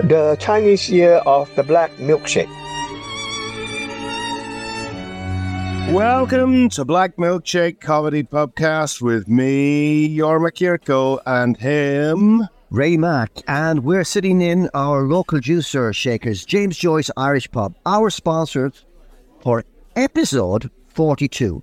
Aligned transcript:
the 0.00 0.36
Chinese 0.40 0.88
year 0.88 1.16
of 1.26 1.54
the 1.54 1.62
black 1.62 1.90
milkshake. 1.96 2.48
Welcome 5.92 6.70
to 6.70 6.84
Black 6.86 7.16
Milkshake 7.16 7.80
Comedy 7.80 8.22
Podcast 8.22 9.02
with 9.02 9.28
me, 9.28 10.16
Jorma 10.16 10.50
Kirko, 10.50 11.20
and 11.26 11.58
him, 11.58 12.48
Ray 12.70 12.96
Mack, 12.96 13.30
and 13.46 13.84
we're 13.84 14.04
sitting 14.04 14.40
in 14.40 14.70
our 14.72 15.02
local 15.02 15.38
juicer 15.38 15.94
shakers, 15.94 16.46
James 16.46 16.78
Joyce 16.78 17.10
Irish 17.18 17.50
Pub, 17.50 17.74
our 17.84 18.08
sponsors 18.08 18.86
for 19.42 19.62
episode 19.94 20.70
42. 20.88 21.62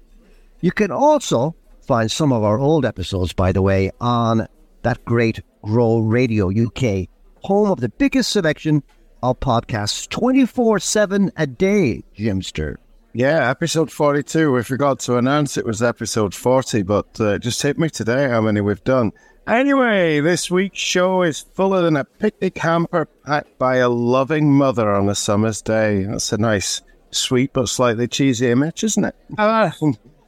You 0.61 0.71
can 0.71 0.91
also 0.91 1.55
find 1.81 2.11
some 2.11 2.31
of 2.31 2.43
our 2.43 2.59
old 2.59 2.85
episodes, 2.85 3.33
by 3.33 3.51
the 3.51 3.63
way, 3.63 3.89
on 3.99 4.47
that 4.83 5.03
great 5.05 5.41
Grow 5.63 5.99
Radio 5.99 6.49
UK, 6.51 7.09
home 7.43 7.71
of 7.71 7.79
the 7.79 7.89
biggest 7.89 8.31
selection 8.31 8.83
of 9.21 9.39
podcasts 9.39 10.07
24 10.09 10.79
7 10.79 11.31
a 11.37 11.47
day, 11.47 12.03
Jimster. 12.17 12.75
Yeah, 13.13 13.49
episode 13.49 13.91
42. 13.91 14.51
We 14.51 14.63
forgot 14.63 14.99
to 15.01 15.17
announce 15.17 15.57
it 15.57 15.65
was 15.65 15.81
episode 15.81 16.35
40, 16.35 16.83
but 16.83 17.19
uh, 17.19 17.39
just 17.39 17.61
hit 17.61 17.79
me 17.79 17.89
today 17.89 18.29
how 18.29 18.39
many 18.41 18.61
we've 18.61 18.83
done. 18.83 19.11
Anyway, 19.47 20.19
this 20.19 20.51
week's 20.51 20.77
show 20.77 21.23
is 21.23 21.39
fuller 21.55 21.81
than 21.81 21.97
a 21.97 22.03
picnic 22.05 22.55
hamper 22.59 23.07
packed 23.25 23.57
by 23.57 23.77
a 23.77 23.89
loving 23.89 24.53
mother 24.53 24.93
on 24.93 25.09
a 25.09 25.15
summer's 25.15 25.59
day. 25.59 26.03
That's 26.03 26.31
a 26.31 26.37
nice, 26.37 26.83
sweet, 27.09 27.51
but 27.53 27.67
slightly 27.67 28.07
cheesy 28.07 28.51
image, 28.51 28.83
isn't 28.83 29.05
it? 29.05 29.15
Ah, 29.39 29.73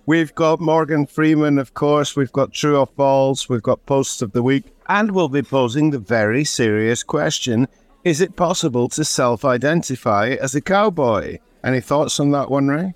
we've 0.08 0.34
got 0.34 0.60
Morgan 0.60 1.06
Freeman, 1.06 1.60
of 1.60 1.76
course. 1.76 2.16
We've 2.16 2.32
got 2.32 2.52
True 2.52 2.80
or 2.80 2.88
False. 2.88 3.48
We've 3.48 3.62
got 3.62 3.86
Posts 3.86 4.24
of 4.24 4.32
the 4.32 4.42
Week. 4.42 4.66
And 4.92 5.12
we'll 5.12 5.30
be 5.30 5.42
posing 5.42 5.92
the 5.92 6.00
very 6.00 6.44
serious 6.44 7.02
question 7.02 7.70
Is 8.04 8.20
it 8.20 8.36
possible 8.36 8.90
to 8.90 9.06
self 9.06 9.46
identify 9.46 10.32
as 10.32 10.54
a 10.54 10.60
cowboy? 10.60 11.40
Any 11.64 11.80
thoughts 11.80 12.20
on 12.20 12.32
that 12.32 12.52
one, 12.52 12.68
Ray? 12.68 12.94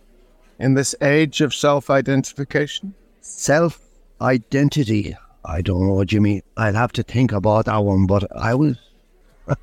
In 0.60 0.74
this 0.74 0.94
age 1.02 1.40
of 1.40 1.54
self 1.54 1.90
identification? 1.90 2.96
Self 3.22 3.80
identity. 4.20 5.16
I 5.46 5.62
don't 5.62 5.88
know, 5.88 6.04
Jimmy. 6.04 6.44
I'll 6.58 6.74
have 6.74 6.92
to 6.94 7.04
think 7.04 7.32
about 7.32 7.64
that 7.68 7.78
one, 7.78 8.08
but 8.08 8.30
I 8.36 8.56
was. 8.56 8.78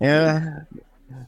Yeah. 0.00 0.60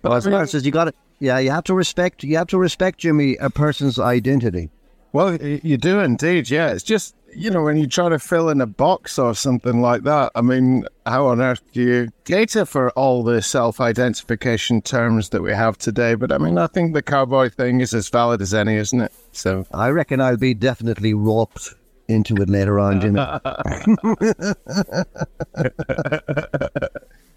But 0.02 0.12
as 0.12 0.24
far 0.24 0.42
as 0.42 0.66
you 0.66 0.72
got 0.72 0.88
it, 0.88 0.96
yeah, 1.20 1.38
you 1.38 1.50
have 1.50 1.62
to 1.64 1.74
respect. 1.74 2.24
You 2.24 2.36
have 2.36 2.48
to 2.48 2.58
respect, 2.58 2.98
Jimmy, 2.98 3.36
a 3.36 3.50
person's 3.50 4.00
identity. 4.00 4.70
Well, 5.12 5.40
you 5.40 5.76
do 5.76 6.00
indeed, 6.00 6.50
yeah. 6.50 6.70
It's 6.70 6.82
just, 6.82 7.14
you 7.36 7.50
know, 7.50 7.62
when 7.62 7.76
you 7.76 7.86
try 7.86 8.08
to 8.08 8.18
fill 8.18 8.48
in 8.48 8.60
a 8.60 8.66
box 8.66 9.18
or 9.18 9.34
something 9.34 9.80
like 9.80 10.02
that, 10.04 10.32
I 10.34 10.40
mean, 10.40 10.86
how 11.06 11.26
on 11.26 11.40
earth 11.40 11.60
do 11.72 11.82
you 11.82 12.08
cater 12.24 12.64
for 12.64 12.90
all 12.90 13.22
the 13.22 13.42
self 13.42 13.80
identification 13.80 14.82
terms 14.82 15.30
that 15.30 15.42
we 15.42 15.52
have 15.52 15.78
today? 15.78 16.14
But 16.14 16.32
I 16.32 16.38
mean, 16.38 16.58
I 16.58 16.66
think 16.66 16.94
the 16.94 17.02
cowboy 17.02 17.50
thing 17.50 17.80
is 17.80 17.94
as 17.94 18.08
valid 18.08 18.40
as 18.40 18.54
any, 18.54 18.76
isn't 18.76 19.00
it? 19.00 19.12
So, 19.32 19.66
I 19.72 19.88
reckon 19.88 20.20
I'll 20.20 20.36
be 20.36 20.54
definitely 20.54 21.14
roped 21.14 21.74
into 22.08 22.36
it 22.36 22.48
later 22.48 22.78
on, 22.78 23.00
Jimmy. 23.00 23.18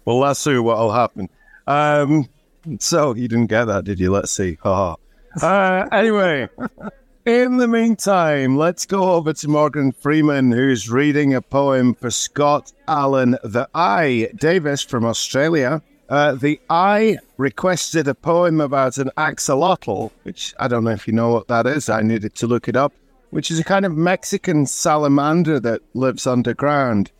well, 0.04 0.20
that's 0.20 0.44
who 0.44 0.62
what'll 0.62 0.92
happen. 0.92 1.28
Um, 1.66 2.28
so 2.78 3.14
you 3.14 3.28
didn't 3.28 3.46
get 3.46 3.66
that, 3.66 3.84
did 3.84 3.98
you? 3.98 4.10
Let's 4.10 4.32
see. 4.32 4.58
Ha 4.62 4.74
ha. 4.74 4.96
Uh, 5.46 5.88
anyway, 5.92 6.48
in 7.28 7.58
the 7.58 7.68
meantime, 7.68 8.56
let's 8.56 8.86
go 8.86 9.12
over 9.12 9.34
to 9.34 9.48
Morgan 9.48 9.92
Freeman, 9.92 10.50
who's 10.50 10.88
reading 10.88 11.34
a 11.34 11.42
poem 11.42 11.94
for 11.94 12.10
Scott 12.10 12.72
Allen 12.88 13.32
the 13.44 13.68
I 13.74 14.30
Davis 14.34 14.82
from 14.82 15.04
Australia. 15.04 15.82
Uh, 16.08 16.36
the 16.36 16.58
I 16.70 17.18
requested 17.36 18.08
a 18.08 18.14
poem 18.14 18.62
about 18.62 18.96
an 18.96 19.10
axolotl, 19.18 20.10
which 20.22 20.54
I 20.58 20.68
don't 20.68 20.84
know 20.84 20.90
if 20.90 21.06
you 21.06 21.12
know 21.12 21.28
what 21.28 21.48
that 21.48 21.66
is. 21.66 21.90
I 21.90 22.00
needed 22.00 22.34
to 22.36 22.46
look 22.46 22.66
it 22.66 22.76
up, 22.76 22.94
which 23.28 23.50
is 23.50 23.58
a 23.58 23.64
kind 23.64 23.84
of 23.84 23.94
Mexican 23.94 24.64
salamander 24.64 25.60
that 25.60 25.82
lives 25.92 26.26
underground. 26.26 27.10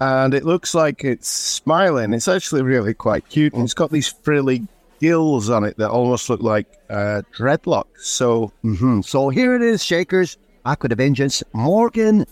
And 0.00 0.32
it 0.32 0.44
looks 0.44 0.76
like 0.76 1.02
it's 1.02 1.28
smiling. 1.28 2.12
It's 2.12 2.28
actually 2.28 2.62
really 2.62 2.94
quite 2.94 3.28
cute. 3.30 3.52
And 3.52 3.64
it's 3.64 3.74
got 3.74 3.90
these 3.90 4.08
frilly 4.08 4.68
gills 5.00 5.50
on 5.50 5.64
it 5.64 5.76
that 5.78 5.90
almost 5.90 6.28
look 6.28 6.42
like 6.42 6.66
uh, 6.90 7.22
dreadlocks. 7.36 8.00
So 8.00 8.52
mm-hmm. 8.64 9.00
So 9.02 9.28
here 9.28 9.54
it 9.54 9.62
is, 9.62 9.84
Shakers. 9.84 10.38
Act 10.64 10.90
of 10.90 10.98
Vengeance, 10.98 11.44
Morgan 11.52 12.26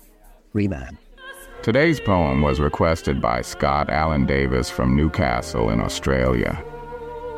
Freeman. 0.53 0.99
Today's 1.63 2.01
poem 2.01 2.43
was 2.43 2.61
requested 2.61 3.23
by 3.23 3.43
Scott 3.43 3.89
Allen 3.89 4.27
Davis 4.27 4.69
from 4.69 4.97
Newcastle 4.97 5.71
in 5.71 5.81
Australia. 5.81 6.63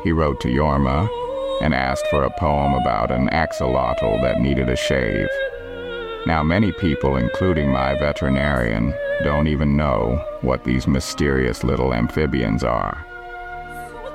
He 0.03 0.11
wrote 0.11 0.41
to 0.41 0.49
Yorma 0.49 1.07
and 1.61 1.73
asked 1.73 2.05
for 2.07 2.23
a 2.23 2.39
poem 2.39 2.73
about 2.73 3.11
an 3.11 3.29
axolotl 3.29 4.21
that 4.21 4.41
needed 4.41 4.69
a 4.69 4.75
shave. 4.75 5.29
Now, 6.25 6.43
many 6.43 6.73
people, 6.73 7.15
including 7.15 7.71
my 7.71 7.97
veterinarian, 7.97 8.93
don't 9.23 9.47
even 9.47 9.77
know 9.77 10.21
what 10.41 10.65
these 10.65 10.87
mysterious 10.87 11.63
little 11.63 11.93
amphibians 11.93 12.63
are. 12.63 13.06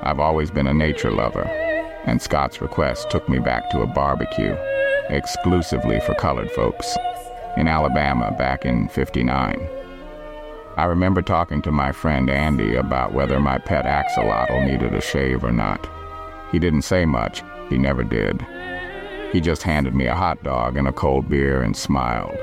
I've 0.05 0.19
always 0.19 0.51
been 0.51 0.67
a 0.67 0.73
nature 0.73 1.11
lover, 1.11 1.45
and 2.05 2.21
Scott's 2.21 2.61
request 2.61 3.09
took 3.09 3.29
me 3.29 3.39
back 3.39 3.69
to 3.69 3.81
a 3.81 3.87
barbecue, 3.87 4.53
exclusively 5.09 6.01
for 6.01 6.13
colored 6.15 6.51
folks, 6.51 6.97
in 7.55 7.69
Alabama 7.69 8.35
back 8.37 8.65
in 8.65 8.89
59. 8.89 9.69
I 10.75 10.83
remember 10.83 11.21
talking 11.21 11.61
to 11.61 11.71
my 11.71 11.93
friend 11.93 12.29
Andy 12.29 12.75
about 12.75 13.13
whether 13.13 13.39
my 13.39 13.57
pet 13.57 13.85
axolotl 13.85 14.65
needed 14.65 14.93
a 14.93 14.99
shave 14.99 15.41
or 15.41 15.53
not. 15.53 15.87
He 16.51 16.59
didn't 16.59 16.81
say 16.81 17.05
much, 17.05 17.41
he 17.69 17.77
never 17.77 18.03
did. 18.03 18.45
He 19.31 19.39
just 19.39 19.63
handed 19.63 19.95
me 19.95 20.07
a 20.07 20.15
hot 20.15 20.43
dog 20.43 20.75
and 20.75 20.87
a 20.87 20.91
cold 20.91 21.29
beer 21.29 21.61
and 21.61 21.77
smiled 21.77 22.35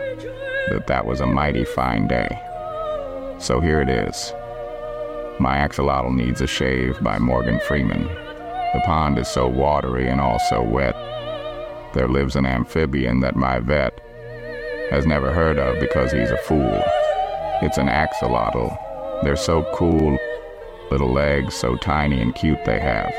that 0.70 0.86
that 0.86 1.04
was 1.04 1.20
a 1.20 1.26
mighty 1.26 1.64
fine 1.64 2.08
day. 2.08 2.40
So 3.38 3.60
here 3.60 3.82
it 3.82 3.90
is. 3.90 4.32
My 5.40 5.56
Axolotl 5.56 6.14
Needs 6.14 6.42
a 6.42 6.46
Shave 6.46 7.02
by 7.02 7.18
Morgan 7.18 7.60
Freeman. 7.60 8.04
The 8.04 8.82
pond 8.84 9.18
is 9.18 9.26
so 9.26 9.48
watery 9.48 10.06
and 10.06 10.20
also 10.20 10.62
wet. 10.62 10.94
There 11.94 12.08
lives 12.08 12.36
an 12.36 12.44
amphibian 12.44 13.20
that 13.20 13.36
my 13.36 13.58
vet 13.58 13.98
has 14.90 15.06
never 15.06 15.32
heard 15.32 15.58
of 15.58 15.80
because 15.80 16.12
he's 16.12 16.30
a 16.30 16.36
fool. 16.36 16.82
It's 17.62 17.78
an 17.78 17.86
axolotl. 17.86 18.76
They're 19.24 19.34
so 19.34 19.66
cool, 19.74 20.18
little 20.90 21.10
legs 21.10 21.54
so 21.54 21.74
tiny 21.76 22.20
and 22.20 22.34
cute 22.34 22.62
they 22.66 22.78
have. 22.78 23.10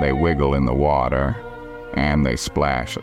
They 0.00 0.12
wiggle 0.12 0.52
in 0.52 0.66
the 0.66 0.74
water 0.74 1.34
and 1.94 2.26
they 2.26 2.36
splash. 2.36 2.98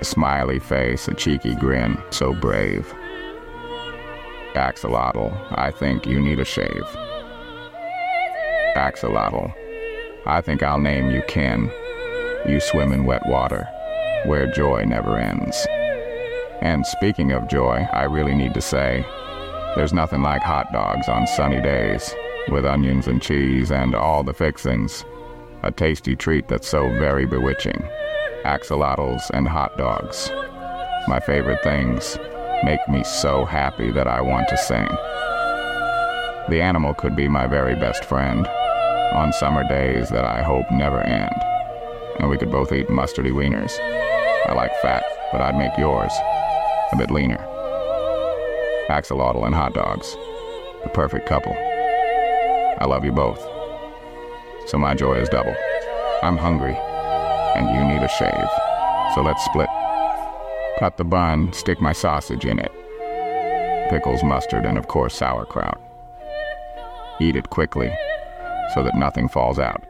A 0.00 0.04
smiley 0.04 0.60
face, 0.60 1.08
a 1.08 1.14
cheeky 1.14 1.54
grin, 1.56 1.98
so 2.08 2.32
brave. 2.32 2.90
Axolotl, 4.54 5.36
I 5.58 5.70
think 5.70 6.06
you 6.06 6.22
need 6.22 6.38
a 6.38 6.46
shave. 6.46 6.86
Axolotl, 8.82 9.54
I 10.26 10.40
think 10.40 10.64
I'll 10.64 10.80
name 10.80 11.08
you 11.08 11.22
Ken. 11.28 11.70
You 12.48 12.58
swim 12.58 12.92
in 12.92 13.04
wet 13.04 13.24
water, 13.28 13.68
where 14.26 14.52
joy 14.52 14.82
never 14.84 15.16
ends. 15.16 15.64
And 16.60 16.84
speaking 16.84 17.30
of 17.30 17.48
joy, 17.48 17.86
I 17.92 18.04
really 18.04 18.34
need 18.34 18.54
to 18.54 18.60
say, 18.60 19.04
there's 19.76 19.92
nothing 19.92 20.22
like 20.22 20.42
hot 20.42 20.72
dogs 20.72 21.08
on 21.08 21.28
sunny 21.28 21.62
days, 21.62 22.12
with 22.48 22.64
onions 22.64 23.06
and 23.06 23.22
cheese 23.22 23.70
and 23.70 23.94
all 23.94 24.24
the 24.24 24.34
fixings. 24.34 25.04
A 25.62 25.70
tasty 25.70 26.16
treat 26.16 26.48
that's 26.48 26.66
so 26.66 26.88
very 26.98 27.24
bewitching. 27.24 27.88
Axolotls 28.44 29.30
and 29.30 29.46
hot 29.46 29.78
dogs. 29.78 30.28
My 31.06 31.20
favorite 31.20 31.62
things 31.62 32.18
make 32.64 32.80
me 32.88 33.04
so 33.04 33.44
happy 33.44 33.92
that 33.92 34.08
I 34.08 34.20
want 34.20 34.48
to 34.48 34.56
sing. 34.56 34.88
The 36.48 36.60
animal 36.60 36.94
could 36.94 37.14
be 37.14 37.28
my 37.28 37.46
very 37.46 37.76
best 37.76 38.04
friend 38.04 38.48
on 39.12 39.32
summer 39.32 39.66
days 39.68 40.08
that 40.08 40.24
I 40.24 40.42
hope 40.42 40.70
never 40.70 41.00
end. 41.00 41.34
And 42.18 42.28
we 42.28 42.38
could 42.38 42.50
both 42.50 42.72
eat 42.72 42.88
mustardy 42.88 43.32
wieners. 43.32 43.78
I 44.48 44.54
like 44.54 44.72
fat, 44.82 45.04
but 45.30 45.40
I'd 45.40 45.56
make 45.56 45.76
yours 45.78 46.12
a 46.92 46.96
bit 46.96 47.10
leaner. 47.10 47.38
Axolotl 48.88 49.46
and 49.46 49.54
hot 49.54 49.74
dogs. 49.74 50.16
The 50.82 50.90
perfect 50.90 51.26
couple. 51.26 51.52
I 51.52 52.84
love 52.86 53.04
you 53.04 53.12
both. 53.12 53.40
So 54.66 54.78
my 54.78 54.94
joy 54.94 55.14
is 55.14 55.28
double. 55.28 55.54
I'm 56.22 56.36
hungry, 56.36 56.74
and 56.74 57.66
you 57.74 57.84
need 57.84 58.02
a 58.02 58.08
shave. 58.08 59.14
So 59.14 59.22
let's 59.22 59.44
split. 59.44 59.68
Cut 60.78 60.96
the 60.96 61.04
bun, 61.04 61.52
stick 61.52 61.80
my 61.80 61.92
sausage 61.92 62.44
in 62.44 62.58
it. 62.58 62.72
Pickles, 63.90 64.22
mustard, 64.24 64.64
and 64.64 64.78
of 64.78 64.88
course 64.88 65.14
sauerkraut. 65.14 65.80
Eat 67.20 67.36
it 67.36 67.50
quickly, 67.50 67.92
so 68.74 68.82
that 68.82 68.96
nothing 68.96 69.28
falls 69.28 69.58
out. 69.58 69.82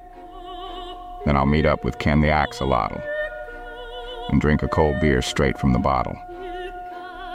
Then 1.24 1.36
I'll 1.36 1.46
meet 1.46 1.66
up 1.66 1.84
with 1.84 1.98
Ken 1.98 2.20
the 2.20 2.28
Axolotl 2.28 3.00
and 4.30 4.40
drink 4.40 4.62
a 4.62 4.68
cold 4.68 5.00
beer 5.00 5.22
straight 5.22 5.58
from 5.58 5.72
the 5.72 5.78
bottle. 5.78 6.16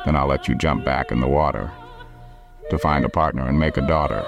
Then 0.05 0.15
I'll 0.15 0.27
let 0.27 0.47
you 0.47 0.55
jump 0.55 0.83
back 0.85 1.11
in 1.11 1.19
the 1.19 1.27
water 1.27 1.71
to 2.69 2.77
find 2.77 3.05
a 3.05 3.09
partner 3.09 3.47
and 3.47 3.59
make 3.59 3.77
a 3.77 3.88
daughter. 3.88 4.23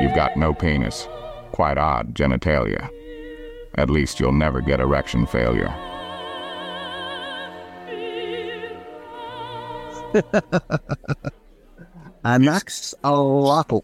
You've 0.00 0.14
got 0.14 0.36
no 0.36 0.54
penis, 0.54 1.06
quite 1.52 1.78
odd 1.78 2.14
genitalia. 2.14 2.88
At 3.76 3.90
least 3.90 4.20
you'll 4.20 4.32
never 4.32 4.60
get 4.60 4.80
erection 4.80 5.26
failure. 5.26 5.72
An 12.24 12.42
axolotl. 12.44 13.82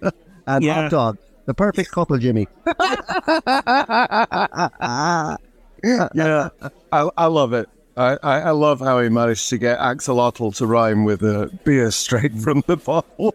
and 0.46 0.64
Yeah. 0.64 0.74
hot 0.74 0.90
dog. 0.90 1.18
The 1.46 1.54
perfect 1.54 1.90
couple, 1.90 2.18
Jimmy. 2.18 2.46
Yeah, 5.84 6.48
I, 6.90 7.08
I 7.16 7.26
love 7.26 7.52
it. 7.52 7.68
I, 7.96 8.18
I, 8.22 8.40
I 8.40 8.50
love 8.50 8.80
how 8.80 9.00
he 9.00 9.08
managed 9.08 9.48
to 9.50 9.58
get 9.58 9.78
axolotl 9.78 10.54
to 10.56 10.66
rhyme 10.66 11.04
with 11.04 11.22
a 11.22 11.50
beer 11.64 11.90
straight 11.90 12.34
from 12.34 12.62
the 12.66 12.76
bottle. 12.76 13.34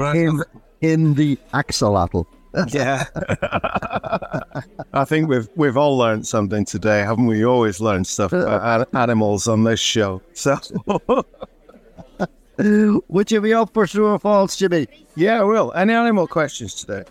in, 0.14 0.42
in 0.80 1.14
the 1.14 1.38
axolotl. 1.52 2.26
yeah. 2.68 3.04
I 4.92 5.04
think 5.04 5.28
we've 5.28 5.48
we've 5.56 5.76
all 5.76 5.98
learned 5.98 6.26
something 6.26 6.64
today, 6.64 7.00
haven't 7.00 7.26
we? 7.26 7.38
We 7.38 7.44
always 7.44 7.80
learn 7.80 8.04
stuff 8.04 8.32
about 8.32 8.88
animals 8.94 9.48
on 9.48 9.64
this 9.64 9.80
show. 9.80 10.22
So 10.34 10.56
Uh, 12.58 13.00
would 13.08 13.30
you 13.30 13.40
be 13.40 13.52
up 13.52 13.72
for 13.74 13.86
true 13.86 14.06
or 14.06 14.18
false, 14.18 14.56
Jimmy? 14.56 14.86
yeah, 15.16 15.40
I 15.40 15.44
will. 15.44 15.72
Any 15.74 15.92
animal 15.92 16.26
questions 16.26 16.74
today? 16.74 17.04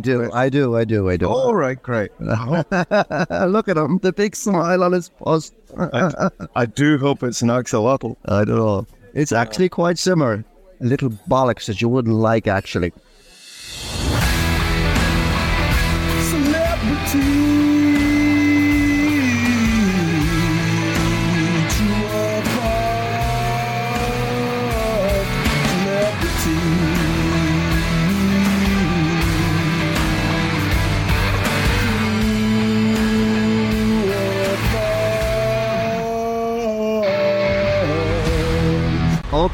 Do 0.00 0.30
I 0.32 0.48
do, 0.48 0.76
I 0.76 0.84
do, 0.84 1.08
I 1.08 1.16
do. 1.16 1.28
All 1.28 1.54
right, 1.54 1.80
great. 1.80 2.10
Look 2.20 3.68
at 3.68 3.76
him, 3.76 3.98
the 3.98 4.12
big 4.14 4.34
smile 4.36 4.82
on 4.82 4.92
his 4.92 5.08
face. 5.24 5.52
I, 5.78 6.30
I 6.56 6.66
do 6.66 6.98
hope 6.98 7.22
it's 7.22 7.42
an 7.42 7.48
axolotl. 7.48 8.16
I 8.26 8.44
don't 8.44 8.56
know. 8.56 8.86
It's 9.14 9.32
actually 9.32 9.68
quite 9.68 9.98
similar. 9.98 10.44
A 10.80 10.84
little 10.84 11.10
bollocks 11.10 11.66
that 11.66 11.80
you 11.80 11.88
wouldn't 11.88 12.16
like, 12.16 12.46
actually. 12.46 12.92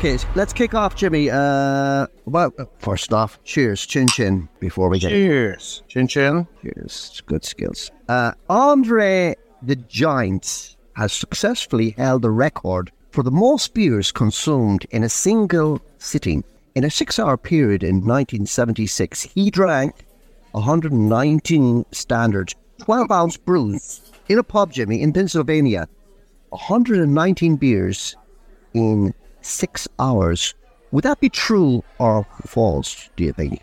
Okay, 0.01 0.17
so 0.17 0.27
let's 0.35 0.55
kick 0.55 0.73
off, 0.73 0.97
Jimmy. 0.97 1.29
Uh, 1.29 2.07
well, 2.25 2.55
first 2.79 3.13
off, 3.13 3.39
cheers, 3.45 3.85
chin 3.85 4.09
chin, 4.09 4.49
before 4.59 4.89
we 4.89 4.99
get 4.99 5.11
Cheers, 5.11 5.83
chin 5.89 6.09
chin. 6.09 6.47
Cheers. 6.63 7.23
Good 7.27 7.45
skills. 7.45 7.91
Uh, 8.09 8.33
Andre 8.49 9.37
the 9.61 9.77
Giant 9.77 10.77
has 10.97 11.13
successfully 11.13 11.91
held 11.99 12.23
the 12.23 12.31
record 12.31 12.91
for 13.11 13.23
the 13.23 13.31
most 13.31 13.75
beers 13.75 14.11
consumed 14.11 14.87
in 14.91 15.05
a 15.05 15.11
single 15.11 15.83
sitting. 15.99 16.45
In 16.75 16.85
a 16.85 16.91
six 16.91 17.19
hour 17.19 17.37
period 17.37 17.83
in 17.83 17.97
1976, 17.97 19.25
he 19.25 19.51
drank 19.51 20.07
119 20.53 21.85
standard 21.93 22.55
12 22.79 23.11
ounce 23.11 23.37
brews 23.37 24.01
in 24.31 24.39
a 24.39 24.43
pub, 24.43 24.73
Jimmy, 24.73 25.03
in 25.03 25.13
Pennsylvania. 25.13 25.87
119 26.49 27.57
beers 27.57 28.17
in 28.73 29.13
six 29.43 29.89
hours. 29.99 30.55
Would 30.93 31.05
that 31.05 31.21
be 31.21 31.29
true 31.29 31.85
or 31.99 32.27
false, 32.47 33.09
do 33.17 33.25
you 33.25 33.33
think? 33.33 33.63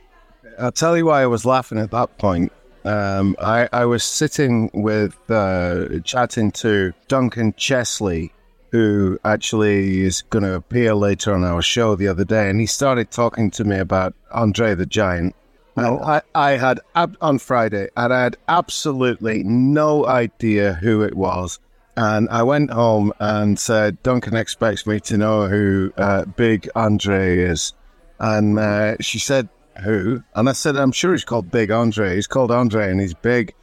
I'll 0.59 0.71
tell 0.71 0.97
you 0.97 1.05
why 1.05 1.21
I 1.21 1.27
was 1.27 1.45
laughing 1.45 1.77
at 1.77 1.91
that 1.91 2.17
point. 2.17 2.51
Um, 2.85 3.35
I, 3.39 3.67
I 3.73 3.85
was 3.85 4.03
sitting 4.03 4.71
with, 4.73 5.17
uh, 5.29 5.99
chatting 6.05 6.51
to 6.51 6.93
Duncan 7.07 7.53
Chesley, 7.57 8.31
who 8.71 9.19
actually 9.25 10.01
is 10.01 10.21
going 10.23 10.43
to 10.43 10.53
appear 10.53 10.95
later 10.95 11.33
on 11.33 11.43
our 11.43 11.61
show 11.61 11.95
the 11.95 12.07
other 12.07 12.25
day, 12.25 12.49
and 12.49 12.59
he 12.59 12.65
started 12.65 13.11
talking 13.11 13.51
to 13.51 13.63
me 13.63 13.77
about 13.77 14.13
Andre 14.31 14.73
the 14.75 14.85
Giant. 14.85 15.35
I, 15.75 16.21
I 16.33 16.51
had, 16.51 16.79
on 16.95 17.39
Friday, 17.39 17.89
and 17.95 18.13
I 18.13 18.23
had 18.23 18.37
absolutely 18.47 19.43
no 19.43 20.07
idea 20.07 20.73
who 20.73 21.03
it 21.03 21.15
was. 21.15 21.59
And 21.97 22.29
I 22.29 22.43
went 22.43 22.69
home 22.69 23.11
and 23.19 23.59
said, 23.59 24.01
Duncan 24.03 24.35
expects 24.35 24.85
me 24.85 24.99
to 25.01 25.17
know 25.17 25.47
who 25.47 25.91
uh, 25.97 26.25
Big 26.25 26.69
Andre 26.75 27.39
is. 27.39 27.73
And 28.19 28.57
uh, 28.59 28.97
she 29.01 29.17
said, 29.17 29.49
Who? 29.83 30.23
And 30.35 30.47
I 30.47 30.51
said, 30.51 30.75
I'm 30.77 30.91
sure 30.91 31.13
he's 31.13 31.25
called 31.25 31.49
Big 31.49 31.71
Andre. 31.71 32.13
He's 32.13 32.27
called 32.27 32.51
Andre 32.51 32.91
and 32.91 33.01
he's 33.01 33.15
big. 33.15 33.55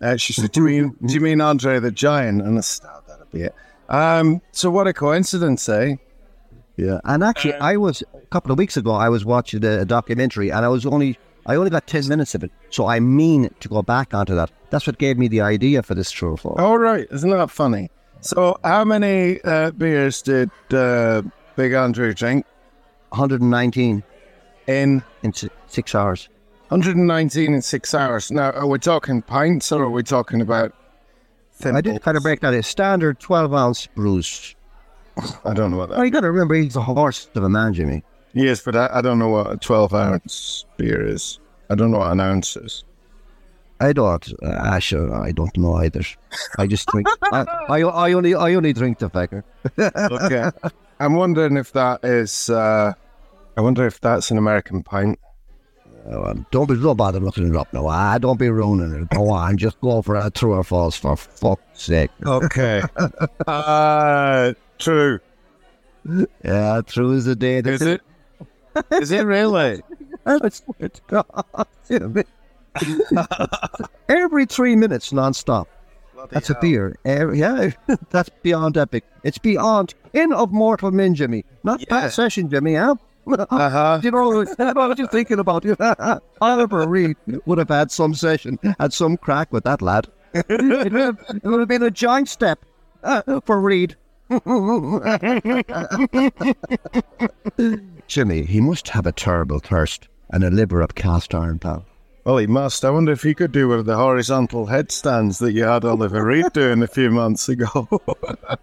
Uh, 0.00 0.16
she 0.16 0.32
said, 0.32 0.50
do 0.52 0.60
you, 0.60 0.66
mean, 0.66 0.96
do 1.06 1.14
you 1.14 1.20
mean 1.20 1.40
Andre 1.40 1.80
the 1.80 1.90
Giant? 1.90 2.42
And 2.42 2.56
I 2.56 2.60
said, 2.60 2.88
oh, 2.88 3.02
that'll 3.06 3.26
be 3.26 3.42
it. 3.42 3.54
Um, 3.88 4.40
so 4.52 4.70
what 4.70 4.86
a 4.86 4.92
coincidence, 4.92 5.68
eh? 5.68 5.96
Yeah, 6.76 7.00
and 7.04 7.22
actually, 7.22 7.54
I 7.54 7.76
was 7.76 8.02
a 8.14 8.26
couple 8.26 8.50
of 8.50 8.58
weeks 8.58 8.76
ago. 8.76 8.92
I 8.92 9.08
was 9.10 9.24
watching 9.24 9.64
a, 9.64 9.80
a 9.80 9.84
documentary, 9.84 10.50
and 10.50 10.64
I 10.64 10.68
was 10.68 10.86
only 10.86 11.18
I 11.46 11.56
only 11.56 11.70
got 11.70 11.86
ten 11.86 12.06
minutes 12.08 12.34
of 12.34 12.44
it. 12.44 12.50
So 12.70 12.86
I 12.86 13.00
mean 13.00 13.50
to 13.60 13.68
go 13.68 13.82
back 13.82 14.14
onto 14.14 14.34
that. 14.34 14.50
That's 14.70 14.86
what 14.86 14.98
gave 14.98 15.18
me 15.18 15.28
the 15.28 15.40
idea 15.40 15.82
for 15.82 15.94
this 15.94 16.10
true 16.10 16.38
or. 16.44 16.60
All 16.60 16.78
right. 16.78 17.06
Isn't 17.10 17.30
that 17.30 17.50
funny? 17.50 17.90
So 18.20 18.56
how 18.62 18.84
many 18.84 19.40
uh, 19.42 19.72
beers 19.72 20.22
did 20.22 20.50
uh, 20.72 21.22
Big 21.56 21.74
Andre 21.74 22.14
drink 22.14 22.46
119 23.10 24.02
in 24.66 25.02
in 25.22 25.32
six 25.66 25.94
hours. 25.94 26.28
119 26.68 27.52
in 27.52 27.62
six 27.62 27.94
hours? 27.94 28.30
Now, 28.30 28.50
are 28.52 28.66
we 28.66 28.78
talking 28.78 29.20
pints 29.22 29.72
or 29.72 29.82
are 29.82 29.90
we 29.90 30.02
talking 30.02 30.40
about 30.40 30.72
I 31.64 31.80
did 31.80 32.02
kind 32.02 32.16
of 32.16 32.22
break 32.22 32.40
that. 32.40 32.54
A 32.54 32.62
standard 32.62 33.20
12 33.20 33.54
ounce 33.54 33.86
brews. 33.88 34.54
I 35.44 35.52
don't 35.52 35.70
know 35.70 35.76
what 35.76 35.90
that 35.90 35.98
Oh, 35.98 36.02
you 36.02 36.10
got 36.10 36.20
to 36.20 36.30
remember, 36.30 36.54
he's 36.54 36.76
a 36.76 36.80
horse 36.82 37.28
of 37.34 37.44
a 37.44 37.48
man, 37.48 37.74
Jimmy. 37.74 38.02
Yes, 38.34 38.62
but 38.62 38.76
I, 38.76 38.88
I 38.92 39.00
don't 39.02 39.18
know 39.18 39.28
what 39.28 39.52
a 39.52 39.56
12 39.56 39.94
ounce 39.94 40.64
beer 40.76 41.06
is. 41.06 41.38
I 41.70 41.74
don't 41.74 41.90
know 41.90 41.98
what 41.98 42.12
an 42.12 42.20
ounce 42.20 42.56
is. 42.56 42.84
I 43.80 43.92
don't. 43.92 44.42
Uh, 44.42 44.78
sure, 44.78 45.12
I 45.14 45.32
don't 45.32 45.56
know 45.56 45.74
either. 45.74 46.02
I 46.56 46.66
just 46.66 46.86
drink. 46.88 47.08
I, 47.32 47.44
I, 47.68 47.80
I 47.80 48.12
only 48.12 48.34
I 48.34 48.54
only 48.54 48.72
drink 48.72 48.98
the 48.98 49.10
fucker. 49.10 49.42
Okay. 49.76 50.50
I'm 51.00 51.14
wondering 51.14 51.56
if 51.56 51.72
that 51.72 52.04
is, 52.04 52.48
uh, 52.48 52.92
I 53.56 53.60
wonder 53.60 53.84
if 53.84 54.00
that's 54.00 54.30
an 54.30 54.38
American 54.38 54.84
pint. 54.84 55.18
Um, 56.06 56.46
don't 56.52 56.68
be 56.68 56.76
don't 56.76 56.96
bother 56.96 57.18
looking 57.18 57.48
it 57.48 57.56
up 57.56 57.72
now. 57.72 57.88
Ah, 57.88 58.18
don't 58.18 58.38
be 58.38 58.48
ruining 58.50 59.02
it. 59.02 59.10
Go 59.10 59.30
on, 59.30 59.56
just 59.56 59.80
go 59.80 60.00
for 60.02 60.14
a 60.14 60.30
true 60.30 60.52
or 60.52 60.62
false 60.62 60.96
for 60.96 61.16
fuck's 61.16 61.82
sake. 61.82 62.10
Okay. 62.24 62.82
uh, 63.48 64.52
true. 64.78 65.18
Yeah, 66.44 66.82
true 66.86 67.14
as 67.14 67.24
the 67.24 67.36
day. 67.36 67.58
Is 67.58 67.82
it? 67.82 68.00
Is 68.92 69.10
it 69.10 69.24
really? 69.24 69.82
Every 74.08 74.46
three 74.46 74.76
minutes, 74.76 75.12
non-stop. 75.12 75.68
That's 76.30 76.50
a 76.50 76.56
beer. 76.60 76.96
Every, 77.04 77.40
yeah, 77.40 77.70
that's 78.10 78.28
beyond 78.42 78.76
epic. 78.76 79.04
It's 79.24 79.38
beyond 79.38 79.94
kin 80.12 80.32
of 80.32 80.52
mortal 80.52 80.90
men, 80.90 81.14
Jimmy. 81.14 81.44
Not 81.64 81.84
Yeah. 81.88 82.08
session, 82.08 82.48
Jimmy, 82.48 82.76
huh? 82.76 82.94
Uh-huh. 83.26 84.00
you 84.02 84.10
know 84.10 84.44
what 84.74 84.98
you 84.98 85.06
thinking 85.06 85.38
about? 85.38 85.64
Oliver 86.40 86.88
Reed 86.88 87.16
would 87.46 87.58
have 87.58 87.68
had 87.68 87.90
some 87.90 88.14
session, 88.14 88.58
had 88.80 88.92
some 88.92 89.16
crack 89.16 89.52
with 89.52 89.64
that 89.64 89.80
lad. 89.80 90.08
it, 90.34 90.46
would 90.48 90.92
have, 90.92 91.18
it 91.28 91.44
would 91.44 91.60
have 91.60 91.68
been 91.68 91.84
a 91.84 91.90
giant 91.90 92.28
step 92.28 92.64
uh, 93.04 93.40
for 93.44 93.60
Reed. 93.60 93.96
Jimmy, 98.06 98.44
he 98.44 98.60
must 98.60 98.88
have 98.88 99.06
a 99.06 99.12
terrible 99.12 99.58
thirst 99.58 100.08
and 100.30 100.44
a 100.44 100.50
liver 100.50 100.80
of 100.80 100.94
cast 100.94 101.34
iron, 101.34 101.58
pal. 101.58 101.84
Well, 102.24 102.38
he 102.38 102.46
must. 102.46 102.84
I 102.84 102.90
wonder 102.90 103.12
if 103.12 103.22
he 103.22 103.34
could 103.34 103.52
do 103.52 103.68
one 103.68 103.80
of 103.80 103.86
the 103.86 103.96
horizontal 103.96 104.66
headstands 104.66 105.40
that 105.40 105.52
you 105.52 105.64
had 105.64 105.84
Oliver 105.84 106.24
Reed 106.24 106.52
doing 106.52 106.82
a 106.82 106.86
few 106.86 107.10
months 107.10 107.48
ago. 107.48 107.88
Uh, 108.08 108.56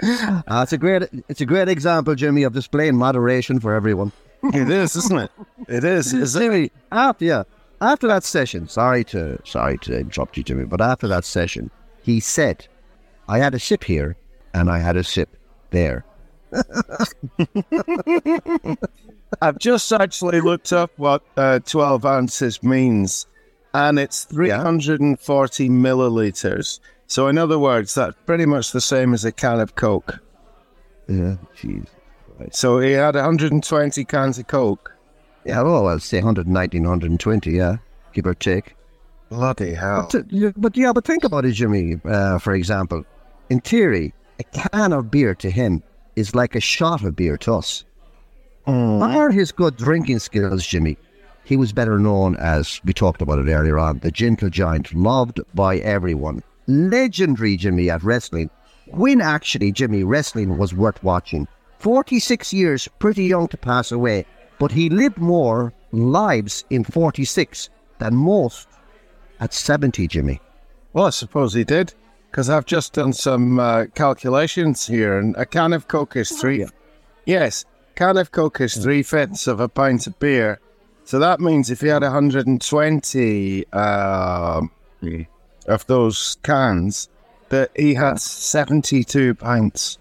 it's 0.62 0.72
a 0.72 0.78
great, 0.78 1.02
it's 1.28 1.40
a 1.40 1.46
great 1.46 1.68
example, 1.68 2.14
Jimmy, 2.14 2.42
of 2.42 2.54
displaying 2.54 2.96
moderation 2.96 3.60
for 3.60 3.74
everyone. 3.74 4.12
it 4.54 4.70
is, 4.70 4.96
isn't 4.96 5.18
it? 5.18 5.30
It 5.68 5.84
is. 5.84 6.14
Is 6.14 6.34
it? 6.36 6.40
Jimmy, 6.40 6.70
after 6.90 7.24
yeah, 7.24 7.42
after 7.80 8.06
that 8.08 8.24
session, 8.24 8.66
sorry 8.68 9.04
to 9.04 9.38
sorry 9.44 9.76
to 9.78 9.98
interrupt 9.98 10.36
you, 10.36 10.42
Jimmy, 10.42 10.64
but 10.64 10.80
after 10.80 11.06
that 11.08 11.24
session, 11.24 11.70
he 12.02 12.20
said, 12.20 12.66
"I 13.28 13.38
had 13.38 13.54
a 13.54 13.58
sip 13.58 13.84
here, 13.84 14.16
and 14.56 14.70
I 14.70 14.78
had 14.78 14.96
a 14.96 15.04
sip 15.04 15.28
there." 15.70 16.04
I've 19.42 19.58
just 19.58 19.92
actually 19.92 20.40
looked 20.40 20.72
up 20.72 20.90
what 20.96 21.22
uh, 21.36 21.58
12 21.60 22.04
ounces 22.06 22.62
means, 22.62 23.26
and 23.74 23.98
it's 23.98 24.24
340 24.24 25.68
milliliters. 25.68 26.80
So, 27.06 27.28
in 27.28 27.38
other 27.38 27.58
words, 27.58 27.94
that's 27.94 28.16
pretty 28.24 28.46
much 28.46 28.72
the 28.72 28.80
same 28.80 29.14
as 29.14 29.24
a 29.24 29.32
can 29.32 29.60
of 29.60 29.74
Coke. 29.74 30.18
Yeah, 31.08 31.36
jeez. 31.56 31.86
So, 32.50 32.78
he 32.80 32.92
had 32.92 33.14
120 33.14 34.04
cans 34.04 34.38
of 34.38 34.46
Coke 34.46 34.92
Yeah, 35.44 35.62
well, 35.62 35.86
I'll 35.88 36.00
say 36.00 36.18
119, 36.18 36.82
120, 36.82 37.50
yeah, 37.50 37.76
give 38.12 38.26
or 38.26 38.34
take. 38.34 38.74
Bloody 39.28 39.74
hell. 39.74 40.08
But, 40.10 40.32
uh, 40.32 40.52
but 40.56 40.76
yeah, 40.76 40.92
but 40.92 41.04
think 41.04 41.24
about 41.24 41.44
it, 41.44 41.52
Jimmy. 41.52 42.00
Uh, 42.04 42.38
for 42.38 42.54
example, 42.54 43.04
in 43.50 43.60
theory, 43.60 44.14
a 44.38 44.44
can 44.44 44.92
of 44.92 45.10
beer 45.10 45.34
to 45.36 45.50
him 45.50 45.82
is 46.14 46.34
like 46.34 46.54
a 46.54 46.60
shot 46.60 47.04
of 47.04 47.16
beer 47.16 47.36
to 47.38 47.54
us. 47.54 47.84
Are 48.66 49.30
his 49.30 49.52
good 49.52 49.76
drinking 49.76 50.18
skills, 50.18 50.66
Jimmy? 50.66 50.98
He 51.44 51.56
was 51.56 51.72
better 51.72 51.98
known 51.98 52.34
as 52.36 52.80
we 52.84 52.92
talked 52.92 53.22
about 53.22 53.38
it 53.38 53.48
earlier 53.48 53.78
on, 53.78 54.00
the 54.00 54.10
gentle 54.10 54.50
giant, 54.50 54.92
loved 54.92 55.40
by 55.54 55.78
everyone, 55.78 56.42
legendary 56.66 57.56
Jimmy 57.56 57.88
at 57.88 58.02
wrestling. 58.02 58.50
When 58.88 59.20
actually, 59.20 59.70
Jimmy, 59.72 60.02
wrestling 60.02 60.58
was 60.58 60.74
worth 60.74 61.02
watching. 61.04 61.46
Forty-six 61.78 62.52
years, 62.52 62.88
pretty 62.98 63.24
young 63.24 63.46
to 63.48 63.56
pass 63.56 63.92
away, 63.92 64.26
but 64.58 64.72
he 64.72 64.88
lived 64.88 65.18
more 65.18 65.72
lives 65.92 66.64
in 66.70 66.82
forty-six 66.82 67.68
than 67.98 68.16
most 68.16 68.66
at 69.38 69.52
seventy, 69.54 70.08
Jimmy. 70.08 70.40
Well, 70.92 71.06
I 71.06 71.10
suppose 71.10 71.54
he 71.54 71.62
did, 71.62 71.94
because 72.36 72.50
I've 72.50 72.66
just 72.66 72.92
done 72.92 73.14
some 73.14 73.58
uh, 73.58 73.86
calculations 73.94 74.86
here, 74.86 75.18
and 75.18 75.34
a 75.38 75.46
can 75.46 75.72
of 75.72 75.88
Coke 75.88 76.16
is 76.16 76.30
three. 76.38 76.66
Yes, 77.24 77.64
can 77.94 78.18
of 78.18 78.30
Coke 78.30 78.60
is 78.60 78.76
three 78.76 79.02
fifths 79.02 79.46
of 79.46 79.58
a 79.58 79.70
pint 79.70 80.06
of 80.06 80.18
beer. 80.18 80.60
So 81.04 81.18
that 81.18 81.40
means 81.40 81.70
if 81.70 81.80
he 81.80 81.88
had 81.88 82.02
120 82.02 83.72
um 83.72 84.70
of 85.66 85.86
those 85.86 86.36
cans, 86.42 87.08
that 87.48 87.70
he 87.74 87.94
had 87.94 88.20
72 88.20 89.34
pints. 89.36 89.96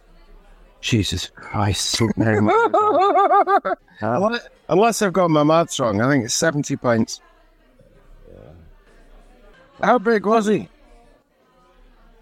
Jesus 0.82 1.32
Christ. 1.36 2.02
Unless- 4.02 4.50
Unless 4.68 5.02
I've 5.02 5.14
got 5.14 5.30
my 5.30 5.44
maths 5.44 5.80
wrong, 5.80 6.02
I 6.02 6.10
think 6.10 6.26
it's 6.26 6.34
70 6.34 6.76
pints. 6.76 7.22
How 9.82 9.98
big 10.00 10.26
was 10.26 10.48
he? 10.48 10.68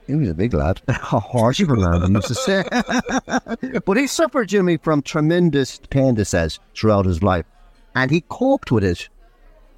He 0.08 0.16
was 0.16 0.30
a 0.30 0.34
big 0.34 0.54
lad. 0.54 0.82
A 0.88 0.94
harsh 0.94 1.62
lad, 1.62 2.04
I 2.04 2.08
used 2.08 2.28
to 2.28 2.36
say. 2.36 2.64
but 3.86 3.98
he 3.98 4.08
suffered, 4.08 4.50
Jimmy, 4.50 4.78
from 4.78 5.02
tremendous 5.02 5.80
pain, 5.90 6.16
he 6.16 6.24
says, 6.24 6.60
throughout 6.76 7.06
his 7.06 7.24
life. 7.24 7.46
And 7.96 8.12
he 8.12 8.22
coped 8.30 8.72
with 8.72 8.84
it. 8.84 9.10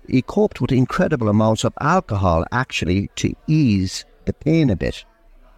He 0.08 0.22
coped 0.22 0.62
with 0.62 0.72
incredible 0.72 1.30
amounts 1.30 1.64
of 1.64 1.74
alcohol, 1.82 2.46
actually, 2.52 3.10
to 3.18 3.34
ease 3.48 4.06
the 4.26 4.34
pain 4.34 4.70
a 4.70 4.76
bit. 4.76 5.04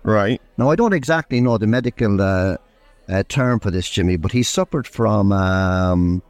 Right. 0.03 0.41
Now, 0.57 0.69
I 0.69 0.75
don't 0.75 0.93
exactly 0.93 1.41
know 1.41 1.57
the 1.57 1.67
medical 1.67 2.21
uh, 2.21 2.57
uh, 3.09 3.23
term 3.27 3.59
for 3.59 3.71
this, 3.71 3.89
Jimmy, 3.89 4.17
but 4.17 4.31
he 4.31 4.43
suffered 4.43 4.87
from. 4.87 5.31
Um, 5.31 6.21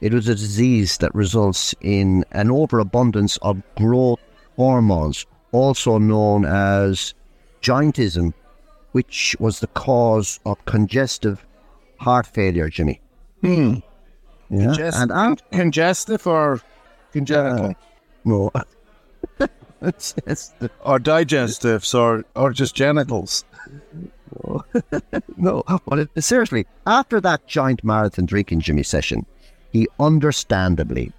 it 0.00 0.12
was 0.12 0.28
a 0.28 0.34
disease 0.34 0.98
that 0.98 1.14
results 1.14 1.74
in 1.80 2.24
an 2.32 2.50
overabundance 2.50 3.38
of 3.38 3.62
growth 3.76 4.20
hormones, 4.56 5.24
also 5.52 5.98
known 5.98 6.44
as 6.44 7.14
giantism, 7.62 8.32
which 8.92 9.36
was 9.38 9.60
the 9.60 9.66
cause 9.68 10.40
of 10.46 10.64
congestive 10.64 11.44
heart 11.98 12.26
failure, 12.26 12.68
Jimmy. 12.68 13.00
Hmm. 13.40 13.76
Yeah. 14.50 14.72
Just- 14.72 15.10
and 15.10 15.42
Congestive 15.50 16.26
or 16.26 16.60
congenital? 17.12 17.74
no. 18.24 18.50
it's, 19.82 20.14
it's 20.26 20.48
the, 20.58 20.70
or 20.84 20.98
digestives 20.98 21.98
or, 21.98 22.24
or 22.34 22.52
just 22.52 22.74
genitals? 22.74 23.44
no, 25.36 25.62
but 25.86 25.98
it, 25.98 26.24
seriously, 26.24 26.66
after 26.86 27.20
that 27.20 27.46
giant 27.46 27.82
marathon 27.82 28.26
drinking 28.26 28.60
Jimmy 28.60 28.82
session, 28.82 29.26
he 29.72 29.88
understandably 29.98 31.12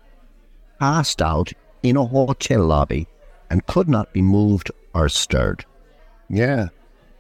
passed 0.80 1.22
out 1.22 1.52
in 1.84 1.98
a 1.98 2.06
hotel 2.06 2.66
lobby 2.66 3.08
and 3.50 3.66
could 3.66 3.88
not 3.88 4.14
be 4.14 4.22
moved 4.22 4.72
or 4.94 5.10
stirred. 5.10 5.66
Yeah. 6.30 6.68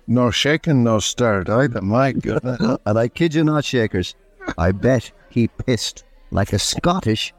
Nor 0.07 0.31
shaking, 0.31 0.83
nor 0.83 1.01
stirred 1.01 1.49
either. 1.49 1.81
My 1.81 2.11
goodness. 2.13 2.77
And 2.85 2.97
I 2.97 3.07
kid 3.07 3.33
you 3.33 3.43
not, 3.43 3.65
Shakers, 3.65 4.15
I 4.57 4.71
bet 4.71 5.11
he 5.29 5.47
pissed 5.47 6.03
like 6.31 6.53
a 6.53 6.59
Scottish 6.59 7.33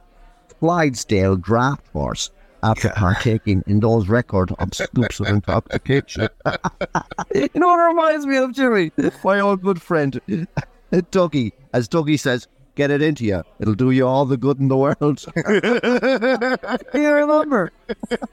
Clydesdale 0.60 1.36
draft 1.36 1.86
horse 1.92 2.30
after 2.62 2.90
partaking 2.90 3.62
in 3.66 3.80
those 3.80 4.08
record 4.08 4.52
of 4.58 4.74
scoops 4.74 5.20
of 5.20 5.28
intoxication. 5.28 6.28
you 7.34 7.48
know 7.54 7.68
what 7.68 7.80
it 7.80 7.88
reminds 7.88 8.26
me 8.26 8.36
of, 8.36 8.52
Jimmy? 8.52 8.90
My 9.24 9.40
old 9.40 9.62
good 9.62 9.80
friend, 9.80 10.20
Dougie. 10.92 11.52
As 11.72 11.88
Dougie 11.88 12.18
says, 12.18 12.48
get 12.78 12.90
it 12.92 13.02
into 13.02 13.24
you. 13.24 13.42
It'll 13.58 13.74
do 13.74 13.90
you 13.90 14.06
all 14.06 14.24
the 14.24 14.36
good 14.36 14.60
in 14.60 14.68
the 14.68 14.76
world. 14.76 15.26
you 16.94 17.12
remember? 17.12 17.72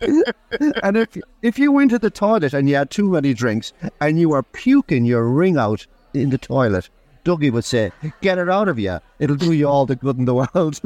and 0.83 0.95
if 0.95 1.17
if 1.41 1.57
you 1.57 1.71
went 1.71 1.89
to 1.89 1.99
the 1.99 2.11
toilet 2.11 2.53
and 2.53 2.69
you 2.69 2.75
had 2.75 2.91
too 2.91 3.09
many 3.09 3.33
drinks 3.33 3.73
and 3.99 4.19
you 4.19 4.29
were 4.29 4.43
puking 4.43 5.03
your 5.03 5.27
ring 5.27 5.57
out 5.57 5.87
in 6.13 6.29
the 6.29 6.37
toilet, 6.37 6.89
Dougie 7.25 7.51
would 7.51 7.65
say, 7.65 7.91
"Get 8.21 8.37
it 8.37 8.47
out 8.47 8.67
of 8.67 8.77
you. 8.77 8.99
It'll 9.17 9.35
do 9.35 9.51
you 9.51 9.67
all 9.67 9.87
the 9.87 9.95
good 9.95 10.19
in 10.19 10.25
the 10.25 10.35
world." 10.35 10.53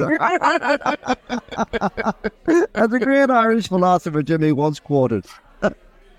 As 2.73 2.89
the 2.89 2.99
great 3.01 3.29
Irish 3.29 3.67
philosopher 3.67 4.23
Jimmy 4.23 4.53
once 4.53 4.79
quoted, 4.79 5.25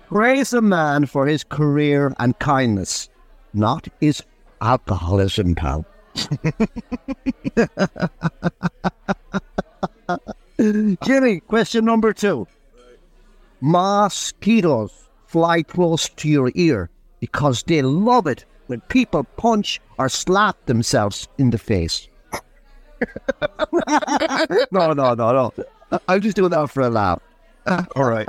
"Praise 0.07 0.53
a 0.53 0.61
man 0.61 1.07
for 1.07 1.25
his 1.25 1.43
career 1.43 2.13
and 2.19 2.37
kindness, 2.37 3.09
not 3.51 3.87
his 3.99 4.21
alcoholism, 4.61 5.55
pal." 5.55 5.85
Jimmy, 11.03 11.39
question 11.41 11.85
number 11.85 12.13
two. 12.13 12.47
Mosquitoes 13.61 15.09
fly 15.27 15.63
close 15.63 16.09
to 16.09 16.27
your 16.27 16.51
ear 16.55 16.89
because 17.19 17.63
they 17.63 17.81
love 17.81 18.27
it 18.27 18.45
when 18.67 18.81
people 18.81 19.23
punch 19.37 19.79
or 19.97 20.09
slap 20.09 20.65
themselves 20.65 21.27
in 21.37 21.51
the 21.51 21.57
face. 21.57 22.07
no, 24.71 24.93
no, 24.93 25.13
no, 25.13 25.13
no. 25.13 25.53
I'm 26.07 26.21
just 26.21 26.35
doing 26.35 26.51
that 26.51 26.69
for 26.69 26.81
a 26.81 26.89
laugh. 26.89 27.21
All 27.95 28.09
right. 28.09 28.27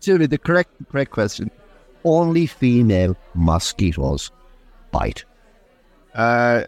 Jimmy, 0.00 0.26
the 0.26 0.38
correct 0.38 0.70
correct 0.90 1.10
question. 1.10 1.50
Only 2.04 2.46
female 2.46 3.16
mosquitoes 3.34 4.30
bite. 4.92 5.24
Uh, 6.14 6.64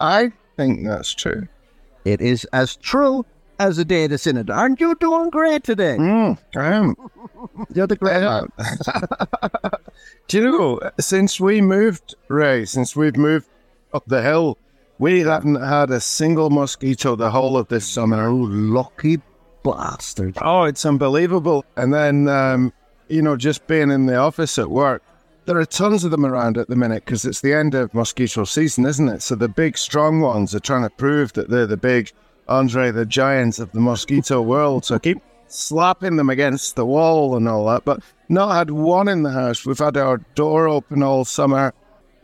I 0.00 0.32
think 0.56 0.86
that's 0.86 1.14
true. 1.14 1.46
It 2.04 2.20
is 2.20 2.44
as 2.52 2.76
true 2.76 3.26
as 3.58 3.76
the 3.76 3.84
day 3.84 4.06
that's 4.06 4.26
in 4.26 4.38
it. 4.38 4.48
Aren't 4.48 4.80
you 4.80 4.94
doing 4.94 5.28
great 5.28 5.64
today? 5.64 5.96
Mm, 5.98 6.38
I 6.56 6.66
am. 6.74 6.96
You're 7.74 7.86
the 7.86 7.96
great 7.96 8.22
man. 8.22 8.48
Do 10.28 10.38
you 10.38 10.44
know, 10.44 10.80
since 10.98 11.38
we 11.38 11.60
moved, 11.60 12.14
Ray, 12.28 12.64
since 12.64 12.96
we've 12.96 13.16
moved 13.16 13.48
up 13.92 14.04
the 14.06 14.22
hill, 14.22 14.56
we 14.98 15.20
haven't 15.20 15.60
had 15.60 15.90
a 15.90 16.00
single 16.00 16.48
mosquito 16.48 17.16
the 17.16 17.30
whole 17.30 17.58
of 17.58 17.68
this 17.68 17.86
summer. 17.86 18.28
Oh, 18.28 18.34
lucky 18.34 19.20
bastard. 19.62 20.38
Oh, 20.40 20.64
it's 20.64 20.86
unbelievable. 20.86 21.64
And 21.76 21.92
then, 21.92 22.28
um, 22.28 22.72
you 23.08 23.20
know, 23.20 23.36
just 23.36 23.66
being 23.66 23.90
in 23.90 24.06
the 24.06 24.16
office 24.16 24.58
at 24.58 24.70
work, 24.70 25.02
there 25.50 25.58
are 25.58 25.66
tons 25.66 26.04
of 26.04 26.12
them 26.12 26.24
around 26.24 26.56
at 26.56 26.68
the 26.68 26.76
minute 26.76 27.04
because 27.04 27.24
it's 27.24 27.40
the 27.40 27.52
end 27.52 27.74
of 27.74 27.92
mosquito 27.92 28.44
season, 28.44 28.86
isn't 28.86 29.08
it? 29.08 29.20
So 29.20 29.34
the 29.34 29.48
big, 29.48 29.76
strong 29.76 30.20
ones 30.20 30.54
are 30.54 30.60
trying 30.60 30.84
to 30.84 30.90
prove 30.90 31.32
that 31.32 31.50
they're 31.50 31.66
the 31.66 31.76
big 31.76 32.12
Andre 32.46 32.92
the 32.92 33.04
Giants 33.04 33.58
of 33.58 33.72
the 33.72 33.80
mosquito 33.80 34.40
world. 34.42 34.84
So 34.84 34.96
keep 35.00 35.20
slapping 35.48 36.14
them 36.14 36.30
against 36.30 36.76
the 36.76 36.86
wall 36.86 37.36
and 37.36 37.48
all 37.48 37.66
that. 37.66 37.84
But 37.84 38.00
not 38.28 38.54
had 38.54 38.70
one 38.70 39.08
in 39.08 39.24
the 39.24 39.32
house. 39.32 39.66
We've 39.66 39.76
had 39.76 39.96
our 39.96 40.18
door 40.36 40.68
open 40.68 41.02
all 41.02 41.24
summer. 41.24 41.74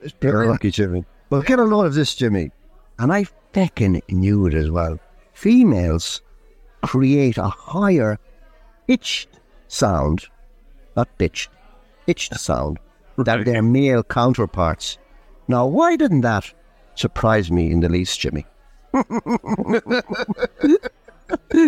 It's 0.00 0.14
You're 0.21 0.47
lucky, 0.47 0.71
Jimmy. 0.71 1.04
But 1.28 1.47
get 1.47 1.59
a 1.59 1.64
load 1.64 1.87
of 1.87 1.95
this, 1.95 2.14
Jimmy. 2.14 2.52
And 3.00 3.12
I 3.12 3.26
feckin' 3.52 4.02
knew 4.09 4.47
it 4.47 4.54
as 4.54 4.71
well. 4.71 5.00
Females 5.33 6.23
create 6.85 7.38
a 7.38 7.49
higher 7.49 8.21
pitched 8.87 9.30
sound, 9.66 10.28
not 10.95 11.09
pitched, 11.18 11.50
pitched 12.06 12.33
sound, 12.38 12.78
than 13.18 13.44
their 13.44 13.62
male 13.62 14.02
counterparts. 14.02 14.99
Now, 15.49 15.66
why 15.66 15.96
didn't 15.96 16.23
that 16.23 16.52
surprise 16.94 17.50
me 17.50 17.70
in 17.70 17.80
the 17.80 17.88
least, 17.88 18.18
Jimmy? 18.20 18.46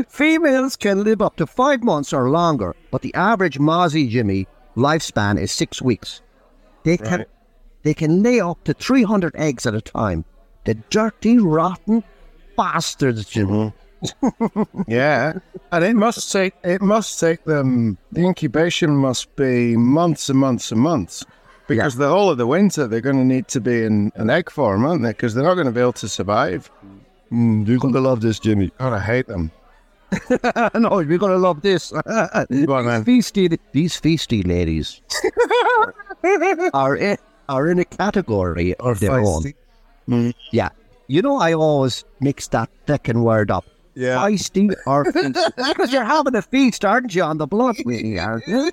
Females 0.08 0.76
can 0.76 1.02
live 1.04 1.20
up 1.20 1.36
to 1.36 1.46
five 1.46 1.82
months 1.82 2.12
or 2.12 2.30
longer, 2.30 2.74
but 2.90 3.02
the 3.02 3.14
average 3.14 3.58
Mozzie 3.58 4.08
Jimmy 4.08 4.46
lifespan 4.76 5.38
is 5.40 5.50
six 5.50 5.82
weeks. 5.82 6.22
They 6.84 6.96
can 6.96 7.18
Right. 7.20 7.28
they 7.82 7.94
can 7.94 8.22
lay 8.22 8.40
up 8.40 8.62
to 8.64 8.72
three 8.74 9.02
hundred 9.02 9.34
eggs 9.36 9.66
at 9.66 9.74
a 9.74 9.80
time. 9.80 10.24
The 10.64 10.74
dirty, 10.90 11.38
rotten 11.38 12.04
bastards, 12.56 13.24
Jimmy. 13.26 13.50
Mm-hmm. 13.52 14.62
Yeah, 14.86 15.40
and 15.72 15.84
it 15.84 15.96
must 15.96 16.30
take 16.30 16.54
it 16.62 16.80
must 16.80 17.18
take 17.18 17.42
them. 17.44 17.98
The 18.12 18.20
incubation 18.22 18.96
must 18.96 19.34
be 19.34 19.76
months 19.76 20.28
and 20.28 20.38
months 20.38 20.70
and 20.70 20.80
months, 20.80 21.24
because 21.68 21.96
the 21.96 22.08
whole 22.08 22.30
of 22.30 22.38
the 22.38 22.46
winter 22.46 22.86
they're 22.86 23.00
going 23.00 23.18
to 23.18 23.24
need 23.24 23.46
to 23.48 23.60
be 23.60 23.84
in 23.84 24.10
an 24.16 24.30
egg 24.30 24.50
form, 24.50 24.84
aren't 24.84 25.02
they? 25.02 25.10
Because 25.10 25.34
they're 25.34 25.44
not 25.44 25.54
going 25.54 25.66
to 25.66 25.72
be 25.72 25.80
able 25.80 25.92
to 25.94 26.08
survive. 26.08 26.70
Mm, 27.30 27.68
you're 27.68 27.78
gonna 27.78 28.00
love 28.00 28.22
this, 28.22 28.38
Jimmy. 28.38 28.72
God, 28.78 28.94
I 28.94 29.00
hate 29.00 29.26
them. 29.26 29.52
no, 30.74 31.00
you're 31.00 31.18
going 31.18 31.32
to 31.32 31.38
love 31.38 31.60
this. 31.60 31.90
Go 31.90 31.98
on, 32.00 33.04
feisty, 33.04 33.58
these 33.72 34.00
feisty 34.00 34.46
ladies 34.46 35.02
are 36.72 36.96
in, 36.96 37.18
are 37.48 37.68
in 37.68 37.78
a 37.78 37.84
category 37.84 38.74
of 38.76 39.00
their 39.00 39.20
own. 39.20 39.52
Yeah. 40.50 40.70
You 41.08 41.22
know, 41.22 41.36
I 41.36 41.52
always 41.54 42.04
mix 42.20 42.48
that 42.48 42.70
second 42.86 43.22
word 43.22 43.50
up. 43.50 43.66
Yeah. 43.94 44.16
Feisty 44.16 44.74
or 44.86 45.04
feisty. 45.04 45.52
Because 45.68 45.92
you're 45.92 46.04
having 46.04 46.34
a 46.34 46.42
feast, 46.42 46.84
aren't 46.84 47.14
you, 47.14 47.22
on 47.22 47.38
the 47.38 47.46
blood 47.46 47.76
really, 47.84 48.18
aren't 48.18 48.46
you? 48.46 48.72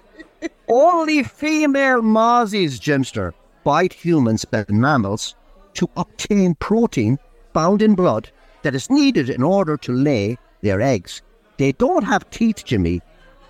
Only 0.68 1.24
female 1.24 2.02
mozzies, 2.02 2.80
Jimster, 2.80 3.34
bite 3.64 3.94
humans 3.94 4.46
and 4.52 4.70
mammals 4.70 5.36
to 5.76 5.90
obtain 5.98 6.56
protein 6.56 7.20
found 7.54 7.82
in 7.82 7.96
blood 7.96 8.30
that 8.64 8.76
is 8.76 8.90
needed 8.90 9.30
in 9.30 9.44
order 9.44 9.78
to 9.78 9.92
lay 9.92 10.38
their 10.62 10.82
eggs. 10.82 11.22
They 11.58 11.72
don't 11.72 12.04
have 12.04 12.30
teeth, 12.30 12.66
Jimmy, 12.66 13.02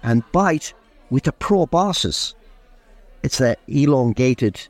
and 0.03 0.23
bite 0.31 0.73
with 1.09 1.27
a 1.27 1.31
proboscis. 1.31 2.35
It's 3.23 3.41
a 3.41 3.55
elongated, 3.67 4.67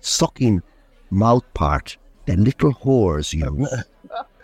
sucking 0.00 0.62
mouth 1.10 1.44
part 1.54 1.96
that 2.26 2.38
little 2.38 2.72
whores 2.72 3.32
use. 3.32 3.84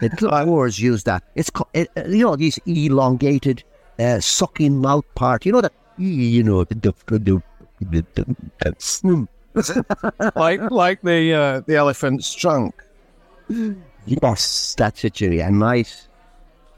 The 0.00 0.08
little 0.08 0.30
whores 0.30 0.78
use 0.78 1.04
that. 1.04 1.22
It's 1.34 1.50
it, 1.74 1.90
uh, 1.96 2.04
you 2.08 2.24
know 2.24 2.34
these 2.34 2.58
elongated, 2.66 3.62
uh, 3.98 4.18
sucking 4.18 4.80
mouth 4.80 5.04
part. 5.14 5.44
You 5.44 5.52
know 5.52 5.60
that. 5.60 5.74
You 6.00 6.42
know 6.42 6.64
like 10.34 10.60
like 10.70 11.02
the 11.02 11.34
uh, 11.34 11.60
the 11.66 11.76
elephant's 11.76 12.32
trunk. 12.32 12.74
yes, 14.06 14.74
that's 14.78 15.04
it, 15.04 15.14
Jimmy. 15.14 15.40
A 15.40 15.50
nice. 15.50 16.08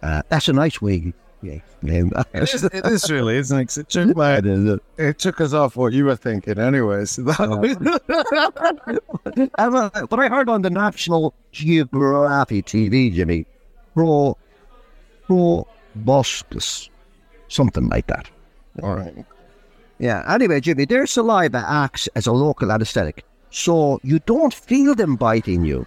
Uh, 0.02 0.22
that's 0.28 0.48
a 0.48 0.52
nice 0.52 0.80
way. 0.82 1.12
Yeah. 1.42 1.58
It 1.82 2.54
is, 2.54 2.62
it 2.62 2.86
is 2.86 3.10
really, 3.10 3.36
isn't 3.36 3.58
it? 3.58 3.76
It 3.76 3.88
took, 3.88 4.16
my, 4.16 4.40
it 4.96 5.18
took 5.18 5.40
us 5.40 5.52
off 5.52 5.74
what 5.76 5.92
you 5.92 6.04
were 6.04 6.14
thinking, 6.14 6.56
anyway. 6.58 7.04
So 7.04 7.22
that, 7.22 7.40
Uh, 9.58 10.06
but 10.06 10.18
I 10.20 10.28
heard 10.28 10.48
on 10.48 10.62
the 10.62 10.70
National 10.70 11.34
Geographic 11.50 12.66
TV, 12.66 13.12
Jimmy, 13.12 13.46
pro, 13.94 14.36
pro 15.26 15.66
boscus, 15.96 16.88
something 17.48 17.88
like 17.88 18.06
that. 18.06 18.30
All 18.82 18.96
right. 18.96 19.24
Yeah. 19.98 20.24
Anyway, 20.32 20.60
Jimmy, 20.60 20.84
their 20.84 21.06
saliva 21.06 21.64
acts 21.66 22.08
as 22.14 22.26
a 22.26 22.32
local 22.32 22.72
anesthetic, 22.72 23.24
so 23.50 24.00
you 24.02 24.18
don't 24.20 24.54
feel 24.54 24.94
them 24.94 25.16
biting 25.16 25.64
you. 25.64 25.86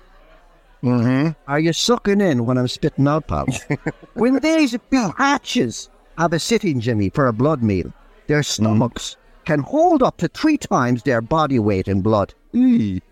Mm-hmm. 0.83 1.31
Are 1.47 1.59
you 1.59 1.73
sucking 1.73 2.21
in 2.21 2.45
when 2.45 2.57
I'm 2.57 2.67
spitting 2.67 3.07
out, 3.07 3.27
pal? 3.27 3.47
when 4.13 4.39
these 4.39 4.77
hatches 5.17 5.89
have 6.17 6.33
a 6.33 6.39
sitting, 6.39 6.79
Jimmy, 6.79 7.09
for 7.09 7.27
a 7.27 7.33
blood 7.33 7.63
meal, 7.63 7.91
their 8.27 8.43
stomachs 8.43 9.17
can 9.45 9.59
hold 9.59 10.03
up 10.03 10.17
to 10.17 10.27
three 10.27 10.57
times 10.57 11.03
their 11.03 11.21
body 11.21 11.59
weight 11.59 11.87
in 11.87 12.01
blood. 12.01 12.33
Eek. 12.53 13.03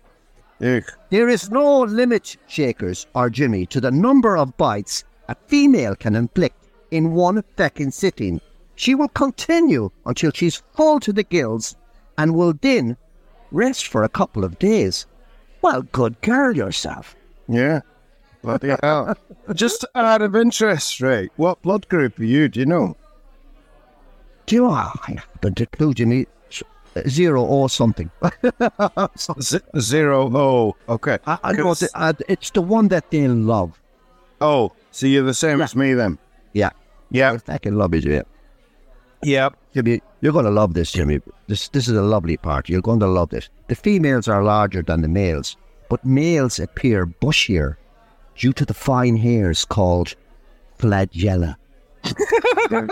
There 1.10 1.28
is 1.28 1.50
no 1.50 1.82
limit, 1.82 2.36
Shakers 2.46 3.06
or 3.14 3.28
Jimmy, 3.28 3.66
to 3.66 3.80
the 3.80 3.90
number 3.90 4.36
of 4.36 4.56
bites 4.56 5.04
a 5.28 5.36
female 5.46 5.94
can 5.94 6.14
inflict 6.14 6.56
in 6.90 7.12
one 7.12 7.42
feckin' 7.56 7.92
sitting. 7.92 8.40
She 8.76 8.94
will 8.94 9.08
continue 9.08 9.90
until 10.06 10.30
she's 10.32 10.62
full 10.74 11.00
to 11.00 11.12
the 11.12 11.22
gills 11.22 11.76
and 12.18 12.34
will 12.34 12.54
then 12.60 12.96
rest 13.50 13.86
for 13.86 14.02
a 14.02 14.08
couple 14.08 14.44
of 14.44 14.58
days. 14.58 15.06
Well, 15.62 15.82
good 15.82 16.20
girl 16.20 16.56
yourself. 16.56 17.14
Yeah. 17.48 17.80
Bloody 18.42 18.74
hell. 18.82 19.16
Just 19.54 19.84
out 19.94 20.22
of 20.22 20.36
interest, 20.36 21.00
Ray, 21.00 21.30
what 21.36 21.62
blood 21.62 21.88
group 21.88 22.18
are 22.18 22.24
you? 22.24 22.48
Do 22.48 22.60
you 22.60 22.66
know? 22.66 22.96
Do 24.46 24.56
you 24.56 24.62
know, 24.62 24.70
I 24.72 25.16
haven't 25.34 25.60
a 25.60 25.66
clue, 25.66 25.94
Jimmy. 25.94 26.26
Zero 27.08 27.42
or 27.42 27.68
something. 27.68 28.08
Z- 29.40 29.58
zero. 29.80 30.30
Oh, 30.36 30.76
okay. 30.88 31.18
I, 31.26 31.38
I 31.42 31.52
know 31.52 31.74
the, 31.74 31.88
uh, 31.94 32.12
it's 32.28 32.50
the 32.50 32.60
one 32.62 32.86
that 32.88 33.10
they 33.10 33.26
love. 33.26 33.80
Oh, 34.40 34.70
so 34.92 35.06
you're 35.08 35.24
the 35.24 35.34
same 35.34 35.58
Yeah. 35.58 35.64
as 35.64 35.74
me 35.74 35.94
then? 35.94 36.18
Yeah. 36.52 36.70
Yeah. 37.10 37.32
I 37.32 37.38
fucking 37.38 37.74
love 37.74 37.94
it, 37.94 38.02
Jimmy. 38.02 38.22
Yep. 39.24 39.56
Jimmy, 39.74 40.00
you're 40.20 40.32
going 40.32 40.44
to 40.44 40.50
love 40.50 40.74
this, 40.74 40.92
Jimmy. 40.92 41.20
This 41.48 41.68
this 41.68 41.88
is 41.88 41.96
a 41.96 42.02
lovely 42.02 42.36
part. 42.36 42.68
You're 42.68 42.80
going 42.80 43.00
to 43.00 43.06
love 43.06 43.30
this. 43.30 43.48
The 43.68 43.74
females 43.74 44.28
are 44.28 44.42
larger 44.42 44.82
than 44.82 45.02
the 45.02 45.08
males, 45.08 45.56
but 45.88 46.04
males 46.04 46.58
appear 46.58 47.06
bushier 47.06 47.76
due 48.36 48.52
to 48.52 48.64
the 48.64 48.74
fine 48.74 49.16
hairs 49.16 49.64
called 49.64 50.14
flagella 50.78 51.56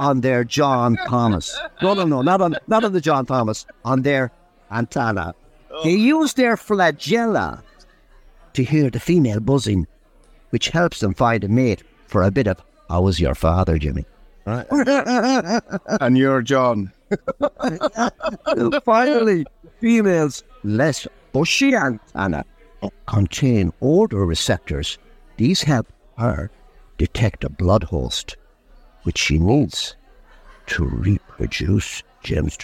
on 0.00 0.20
their 0.20 0.44
John 0.44 0.96
Thomas. 1.06 1.58
No, 1.82 1.94
no, 1.94 2.04
no, 2.04 2.22
not 2.22 2.40
on 2.40 2.56
not 2.66 2.84
on 2.84 2.92
the 2.92 3.00
John 3.00 3.26
Thomas. 3.26 3.66
On 3.84 4.02
their 4.02 4.30
antenna. 4.70 5.34
Oh. 5.70 5.84
They 5.84 5.92
use 5.92 6.34
their 6.34 6.56
flagella 6.56 7.62
to 8.52 8.64
hear 8.64 8.90
the 8.90 9.00
female 9.00 9.40
buzzing, 9.40 9.86
which 10.50 10.68
helps 10.68 11.00
them 11.00 11.14
find 11.14 11.44
a 11.44 11.48
mate 11.48 11.82
for 12.06 12.22
a 12.22 12.30
bit 12.30 12.46
of 12.46 12.62
"How 12.88 13.02
was 13.02 13.20
your 13.20 13.34
father, 13.34 13.78
Jimmy?" 13.78 14.04
And 16.00 16.18
you're 16.18 16.42
John. 16.42 16.92
Finally, 18.84 19.46
females 19.80 20.42
less 20.64 21.06
bushy 21.32 21.74
antenna 21.74 22.44
uh, 22.82 22.88
contain 23.06 23.72
odor 23.80 24.24
receptors. 24.24 24.98
These 25.36 25.62
help 25.62 25.86
her 26.18 26.50
detect 26.98 27.44
a 27.44 27.48
blood 27.48 27.84
host, 27.84 28.36
which 29.04 29.18
she 29.18 29.38
needs 29.38 29.96
to 30.66 30.84
reproduce. 30.84 32.02
James, 32.22 32.56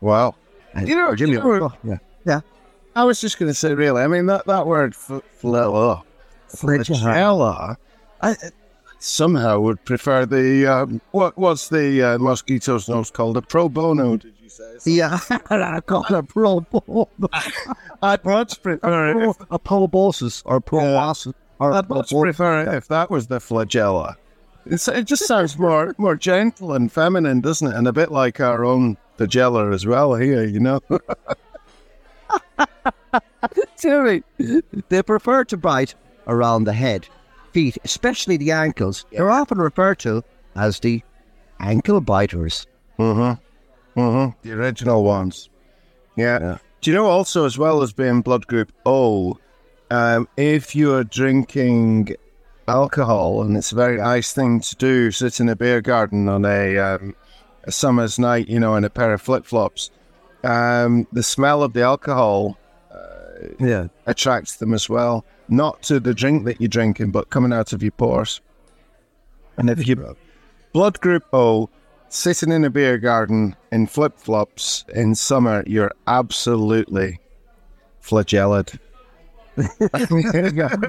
Wow. 0.00 0.34
and 0.74 0.88
You 0.88 0.94
know, 0.96 1.14
Jimmy, 1.16 1.32
you 1.32 1.38
know- 1.38 1.64
oh, 1.64 1.72
yeah, 1.82 1.98
yeah. 2.24 2.40
I 2.96 3.02
was 3.04 3.20
just 3.20 3.38
going 3.40 3.50
to 3.50 3.54
say, 3.54 3.74
really, 3.74 4.02
I 4.02 4.06
mean, 4.06 4.26
that, 4.26 4.46
that 4.46 4.66
word, 4.68 4.92
f- 4.94 5.20
fl- 5.32 5.56
oh, 5.56 6.02
flagella, 6.48 7.76
I 8.20 8.30
I 8.30 8.36
somehow 9.04 9.60
would 9.60 9.84
prefer 9.84 10.24
the, 10.26 10.66
um, 10.66 11.00
what 11.12 11.36
what's 11.36 11.68
the 11.68 12.02
uh, 12.02 12.18
mosquito's 12.18 12.88
nose 12.88 13.10
called? 13.10 13.36
A 13.36 13.42
pro 13.42 13.68
bono, 13.68 14.16
did 14.16 14.34
you 14.40 14.48
say? 14.48 14.62
Yeah, 14.86 15.18
I 15.50 15.80
call 15.80 16.04
it 16.14 16.28
pro 16.28 16.60
bono. 16.60 17.08
I'd 18.02 18.24
much 18.24 18.62
prefer 18.62 19.10
it. 19.10 19.28
if- 19.28 19.36
a 19.50 19.58
proboscis 19.58 20.42
or 20.46 20.60
proboscis 20.60 21.32
or 21.58 21.72
I'd 21.72 21.88
much 21.88 22.10
prefer 22.10 22.74
if 22.76 22.88
that 22.88 23.10
was 23.10 23.26
the 23.28 23.38
flagella. 23.38 24.14
It's, 24.66 24.88
it 24.88 25.04
just 25.06 25.26
sounds 25.26 25.58
more 25.58 25.94
more 25.98 26.16
gentle 26.16 26.72
and 26.72 26.90
feminine, 26.90 27.40
doesn't 27.42 27.68
it? 27.68 27.74
And 27.76 27.86
a 27.86 27.92
bit 27.92 28.10
like 28.10 28.40
our 28.40 28.64
own 28.64 28.96
flagella 29.18 29.72
as 29.74 29.84
well 29.86 30.14
here, 30.14 30.44
you 30.44 30.58
know? 30.60 30.80
Terry, 33.76 34.24
they 34.88 35.02
prefer 35.02 35.44
to 35.44 35.56
bite 35.56 35.94
around 36.26 36.64
the 36.64 36.72
head, 36.72 37.06
feet, 37.54 37.78
especially 37.84 38.36
the 38.36 38.50
ankles. 38.50 39.06
They're 39.12 39.30
often 39.30 39.58
referred 39.58 40.00
to 40.00 40.22
as 40.56 40.80
the 40.80 41.02
ankle 41.60 42.00
biters. 42.00 42.66
Mm-hmm. 42.98 44.00
Mm-hmm. 44.00 44.38
The 44.42 44.52
original 44.54 45.04
ones. 45.04 45.48
Yeah. 46.16 46.58
Do 46.80 46.90
you 46.90 46.96
know 46.96 47.06
also 47.06 47.46
as 47.46 47.56
well 47.56 47.82
as 47.82 47.92
being 47.92 48.20
blood 48.20 48.46
group 48.46 48.72
O, 48.84 49.38
um, 49.90 50.28
if 50.36 50.74
you're 50.74 51.04
drinking 51.04 52.16
alcohol 52.66 53.42
and 53.42 53.56
it's 53.56 53.72
a 53.72 53.76
very 53.76 53.98
nice 53.98 54.32
thing 54.32 54.60
to 54.60 54.76
do, 54.76 55.10
sit 55.10 55.40
in 55.40 55.48
a 55.48 55.56
beer 55.56 55.80
garden 55.80 56.28
on 56.28 56.44
a, 56.44 56.76
um, 56.76 57.14
a 57.62 57.72
summer's 57.72 58.18
night, 58.18 58.48
you 58.48 58.58
know, 58.58 58.74
in 58.74 58.84
a 58.84 58.90
pair 58.90 59.14
of 59.14 59.22
flip 59.22 59.46
flops, 59.46 59.90
um, 60.42 61.06
the 61.12 61.22
smell 61.22 61.62
of 61.62 61.72
the 61.72 61.82
alcohol 61.82 62.58
Yeah. 63.58 63.88
attracts 64.06 64.56
them 64.56 64.74
as 64.74 64.88
well. 64.88 65.24
Not 65.48 65.82
to 65.82 66.00
the 66.00 66.14
drink 66.14 66.44
that 66.44 66.60
you're 66.60 66.68
drinking, 66.68 67.10
but 67.10 67.30
coming 67.30 67.52
out 67.52 67.72
of 67.72 67.82
your 67.82 67.92
pores. 67.92 68.40
And 69.56 69.70
if 69.70 69.86
you 69.86 70.16
blood 70.72 71.00
group 71.00 71.24
O, 71.32 71.68
sitting 72.08 72.50
in 72.52 72.64
a 72.64 72.70
beer 72.70 72.98
garden 72.98 73.56
in 73.70 73.86
flip 73.86 74.18
flops 74.18 74.84
in 74.94 75.14
summer, 75.14 75.62
you're 75.66 75.92
absolutely 76.06 77.20
flagellated. 78.00 78.80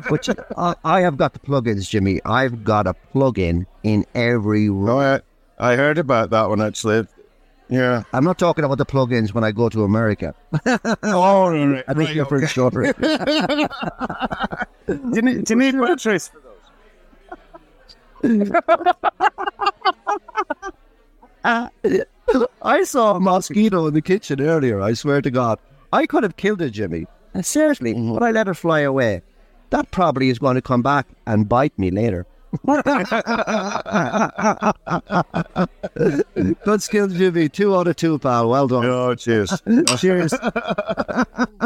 Which 0.10 0.30
I, 0.58 0.76
I 0.84 1.02
have 1.02 1.18
got 1.18 1.34
the 1.34 1.40
plugins, 1.40 1.90
Jimmy. 1.90 2.20
I've 2.26 2.64
got 2.64 2.88
a 2.88 2.94
plug-in 2.94 3.68
in 3.84 4.06
every 4.16 4.70
room. 4.70 4.90
Oh, 4.90 5.00
I, 5.00 5.22
I 5.74 5.76
heard 5.76 5.98
about 5.98 6.32
that 6.32 6.50
one 6.50 6.62
actually. 6.62 7.08
Yeah. 7.70 8.04
I'm 8.14 8.24
not 8.24 8.38
talking 8.38 8.64
about 8.64 8.78
the 8.78 8.86
plugins 8.86 9.34
when 9.34 9.44
I 9.44 9.52
go 9.52 9.70
to 9.70 9.84
America. 9.84 10.36
Oh, 11.04 11.50
right. 11.50 11.84
I 11.88 11.94
think 11.94 12.14
you're 12.14 12.26
pretty 12.26 12.48
sure. 12.48 12.70
do, 12.70 12.90
you 14.88 15.22
need, 15.22 15.46
do 15.46 15.54
you 15.54 15.60
need 15.60 15.80
batteries 15.80 16.28
for 16.28 16.42
those? 16.42 16.52
I 22.62 22.84
saw 22.84 23.16
a 23.16 23.20
mosquito 23.20 23.88
in 23.88 23.94
the 23.94 24.02
kitchen 24.02 24.42
earlier. 24.42 24.82
I 24.82 24.94
swear 24.94 25.22
to 25.22 25.32
God, 25.32 25.60
I 25.94 26.06
could 26.06 26.24
have 26.24 26.38
killed 26.38 26.62
it, 26.62 26.72
Jimmy. 26.72 27.08
And 27.34 27.46
seriously, 27.46 27.94
mm-hmm. 27.94 28.14
but 28.14 28.24
I 28.24 28.32
let 28.32 28.48
it 28.48 28.56
fly 28.56 28.80
away. 28.82 29.22
That 29.70 29.92
probably 29.92 30.30
is 30.30 30.40
going 30.40 30.56
to 30.56 30.62
come 30.62 30.82
back 30.82 31.08
and 31.26 31.50
bite 31.50 31.78
me 31.78 31.92
later. 31.92 32.26
Good 36.64 36.82
skills, 36.82 37.14
Jimmy. 37.14 37.50
Two 37.50 37.76
out 37.76 37.88
of 37.88 37.96
two, 37.96 38.20
pal. 38.20 38.50
Well 38.50 38.68
done. 38.68 38.86
Oh, 38.86 39.16
cheers. 39.16 39.62
Cheers. 39.98 40.34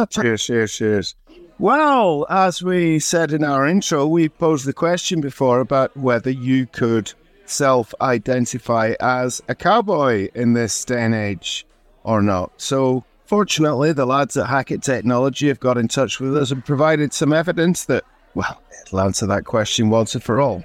cheers, 0.10 0.44
cheers, 0.44 0.74
cheers. 0.74 1.16
Well, 1.58 2.26
as 2.30 2.64
we 2.64 3.00
said 3.00 3.34
in 3.34 3.44
our 3.44 3.68
intro, 3.68 4.08
we 4.08 4.30
posed 4.30 4.66
the 4.66 4.74
question 4.74 5.20
before 5.20 5.60
about 5.60 5.96
whether 5.98 6.30
you 6.30 6.66
could 6.68 7.12
self 7.46 7.94
identify 8.00 8.94
as 9.00 9.42
a 9.50 9.56
cowboy 9.56 10.30
in 10.34 10.54
this 10.54 10.86
day 10.86 11.04
and 11.04 11.14
age 11.14 11.66
or 12.04 12.22
not. 12.22 12.52
So, 12.58 13.04
fortunately, 13.26 13.92
the 13.92 14.06
lads 14.06 14.38
at 14.38 14.48
Hackett 14.48 14.84
Technology 14.84 15.50
have 15.50 15.60
got 15.60 15.78
in 15.78 15.88
touch 15.88 16.20
with 16.20 16.38
us 16.38 16.52
and 16.52 16.64
provided 16.64 17.12
some 17.12 17.34
evidence 17.34 17.86
that, 17.86 18.06
well, 18.36 18.62
it'll 18.82 19.02
answer 19.02 19.26
that 19.28 19.46
question 19.46 19.90
once 19.90 20.16
and 20.16 20.24
for 20.24 20.40
all. 20.40 20.64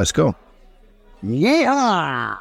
Let's 0.00 0.12
go. 0.12 0.34
Yeah. 1.22 2.38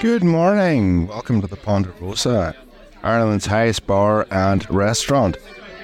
Good 0.00 0.24
morning. 0.24 1.06
Welcome 1.06 1.42
to 1.42 1.46
the 1.46 1.56
Ponderosa, 1.56 2.56
Ireland's 3.02 3.44
highest 3.44 3.86
bar 3.86 4.26
and 4.30 4.66
restaurant. 4.70 5.36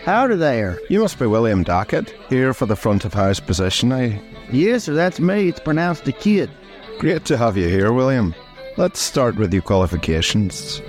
Howdy 0.05 0.35
there. 0.35 0.81
You 0.89 1.01
must 1.01 1.19
be 1.19 1.27
William 1.27 1.63
Dockett, 1.63 2.11
here 2.29 2.53
for 2.53 2.67
the 2.67 2.75
front 2.75 3.05
of 3.05 3.15
house 3.15 3.39
position. 3.39 3.93
I 3.93 4.21
Yes, 4.51 4.85
sir, 4.85 4.95
that's 4.95 5.21
me. 5.21 5.49
It's 5.49 5.61
pronounced 5.61 6.09
a 6.09 6.13
kid. 6.13 6.51
great 6.99 7.25
to 7.27 7.37
have 7.37 7.57
you 7.57 7.69
here, 7.69 7.93
William. 7.93 8.35
Let's 8.77 9.01
start 9.01 9.37
with 9.37 9.53
your 9.53 9.63
qualifications. 9.63 10.83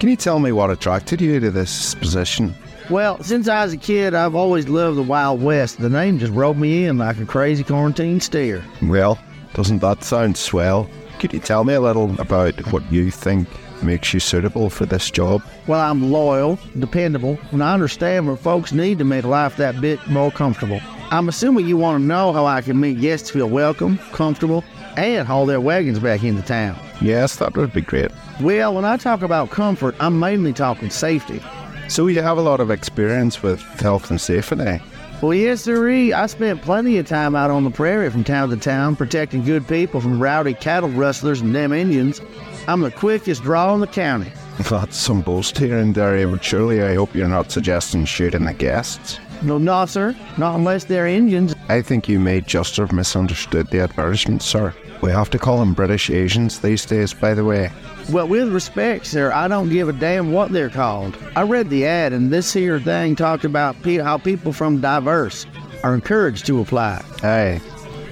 Can 0.00 0.08
you 0.08 0.16
tell 0.16 0.40
me 0.40 0.50
what 0.50 0.70
attracted 0.70 1.20
you 1.20 1.38
to 1.38 1.50
this 1.52 1.94
position? 1.94 2.54
Well, 2.90 3.22
since 3.22 3.46
I 3.46 3.64
was 3.64 3.72
a 3.72 3.76
kid, 3.76 4.14
I've 4.14 4.34
always 4.34 4.68
loved 4.68 4.98
the 4.98 5.02
Wild 5.02 5.40
West. 5.40 5.78
The 5.78 5.88
name 5.88 6.18
just 6.18 6.32
rolled 6.32 6.58
me 6.58 6.86
in 6.86 6.98
like 6.98 7.18
a 7.20 7.24
crazy 7.24 7.62
quarantine 7.62 8.20
steer. 8.20 8.64
Well, 8.82 9.16
doesn't 9.54 9.78
that 9.78 10.02
sound 10.02 10.36
swell? 10.36 10.90
Could 11.20 11.32
you 11.32 11.40
tell 11.40 11.62
me 11.62 11.74
a 11.74 11.80
little 11.80 12.20
about 12.20 12.54
what 12.72 12.90
you 12.90 13.12
think 13.12 13.48
makes 13.82 14.12
you 14.14 14.20
suitable 14.20 14.70
for 14.70 14.86
this 14.86 15.10
job? 15.10 15.42
Well, 15.66 15.80
I'm 15.80 16.10
loyal, 16.10 16.58
dependable, 16.78 17.38
and 17.52 17.62
I 17.62 17.74
understand 17.74 18.28
what 18.28 18.38
folks 18.38 18.72
need 18.72 18.98
to 18.98 19.04
make 19.04 19.24
life 19.24 19.56
that 19.56 19.80
bit 19.80 20.04
more 20.08 20.30
comfortable. 20.30 20.80
I'm 21.10 21.28
assuming 21.28 21.66
you 21.66 21.76
want 21.76 22.00
to 22.00 22.06
know 22.06 22.32
how 22.32 22.46
I 22.46 22.62
can 22.62 22.80
make 22.80 23.00
guests 23.00 23.30
feel 23.30 23.48
welcome, 23.48 23.98
comfortable, 24.12 24.64
and 24.96 25.26
haul 25.26 25.46
their 25.46 25.60
wagons 25.60 25.98
back 25.98 26.24
into 26.24 26.42
town. 26.42 26.78
Yes, 27.00 27.36
that 27.36 27.56
would 27.56 27.72
be 27.72 27.80
great. 27.80 28.10
Well, 28.40 28.74
when 28.74 28.84
I 28.84 28.96
talk 28.96 29.22
about 29.22 29.50
comfort, 29.50 29.94
I'm 30.00 30.18
mainly 30.18 30.52
talking 30.52 30.90
safety. 30.90 31.40
So 31.88 32.08
you 32.08 32.20
have 32.22 32.38
a 32.38 32.42
lot 32.42 32.60
of 32.60 32.70
experience 32.70 33.42
with 33.42 33.60
health 33.80 34.10
and 34.10 34.20
safety. 34.20 34.80
Well, 35.22 35.32
yes, 35.32 35.62
sirree. 35.62 36.12
I 36.12 36.26
spent 36.26 36.60
plenty 36.60 36.98
of 36.98 37.06
time 37.06 37.34
out 37.34 37.50
on 37.50 37.64
the 37.64 37.70
prairie 37.70 38.10
from 38.10 38.24
town 38.24 38.50
to 38.50 38.56
town 38.56 38.96
protecting 38.96 39.44
good 39.44 39.66
people 39.66 40.00
from 40.00 40.20
rowdy 40.20 40.52
cattle 40.52 40.90
rustlers 40.90 41.40
and 41.40 41.54
them 41.54 41.72
Indians. 41.72 42.20
I'm 42.68 42.80
the 42.80 42.90
quickest 42.90 43.42
draw 43.42 43.72
in 43.74 43.80
the 43.80 43.86
county. 43.86 44.32
That's 44.68 44.96
some 44.96 45.20
boast 45.22 45.56
here 45.58 45.78
in 45.78 45.92
Derry, 45.92 46.24
but 46.26 46.42
surely 46.42 46.82
I 46.82 46.94
hope 46.94 47.14
you're 47.14 47.28
not 47.28 47.52
suggesting 47.52 48.04
shooting 48.04 48.44
the 48.44 48.54
guests. 48.54 49.20
No, 49.42 49.58
no, 49.58 49.86
sir. 49.86 50.16
Not 50.38 50.56
unless 50.56 50.84
they're 50.84 51.06
Indians. 51.06 51.54
I 51.68 51.82
think 51.82 52.08
you 52.08 52.18
may 52.18 52.40
just 52.40 52.76
have 52.78 52.90
misunderstood 52.92 53.68
the 53.68 53.80
advertisement, 53.80 54.42
sir. 54.42 54.74
We 55.02 55.10
have 55.10 55.30
to 55.30 55.38
call 55.38 55.58
them 55.58 55.74
British 55.74 56.10
Asians 56.10 56.60
these 56.60 56.86
days, 56.86 57.12
by 57.12 57.34
the 57.34 57.44
way. 57.44 57.70
Well, 58.10 58.26
with 58.26 58.52
respect, 58.52 59.06
sir, 59.06 59.30
I 59.30 59.46
don't 59.46 59.68
give 59.68 59.88
a 59.88 59.92
damn 59.92 60.32
what 60.32 60.50
they're 60.52 60.70
called. 60.70 61.16
I 61.36 61.42
read 61.42 61.68
the 61.68 61.86
ad, 61.86 62.12
and 62.12 62.32
this 62.32 62.52
here 62.52 62.80
thing 62.80 63.14
talked 63.14 63.44
about 63.44 63.80
pe- 63.82 63.98
how 63.98 64.16
people 64.18 64.52
from 64.52 64.80
diverse 64.80 65.46
are 65.84 65.94
encouraged 65.94 66.46
to 66.46 66.60
apply. 66.60 67.04
Hey, 67.20 67.60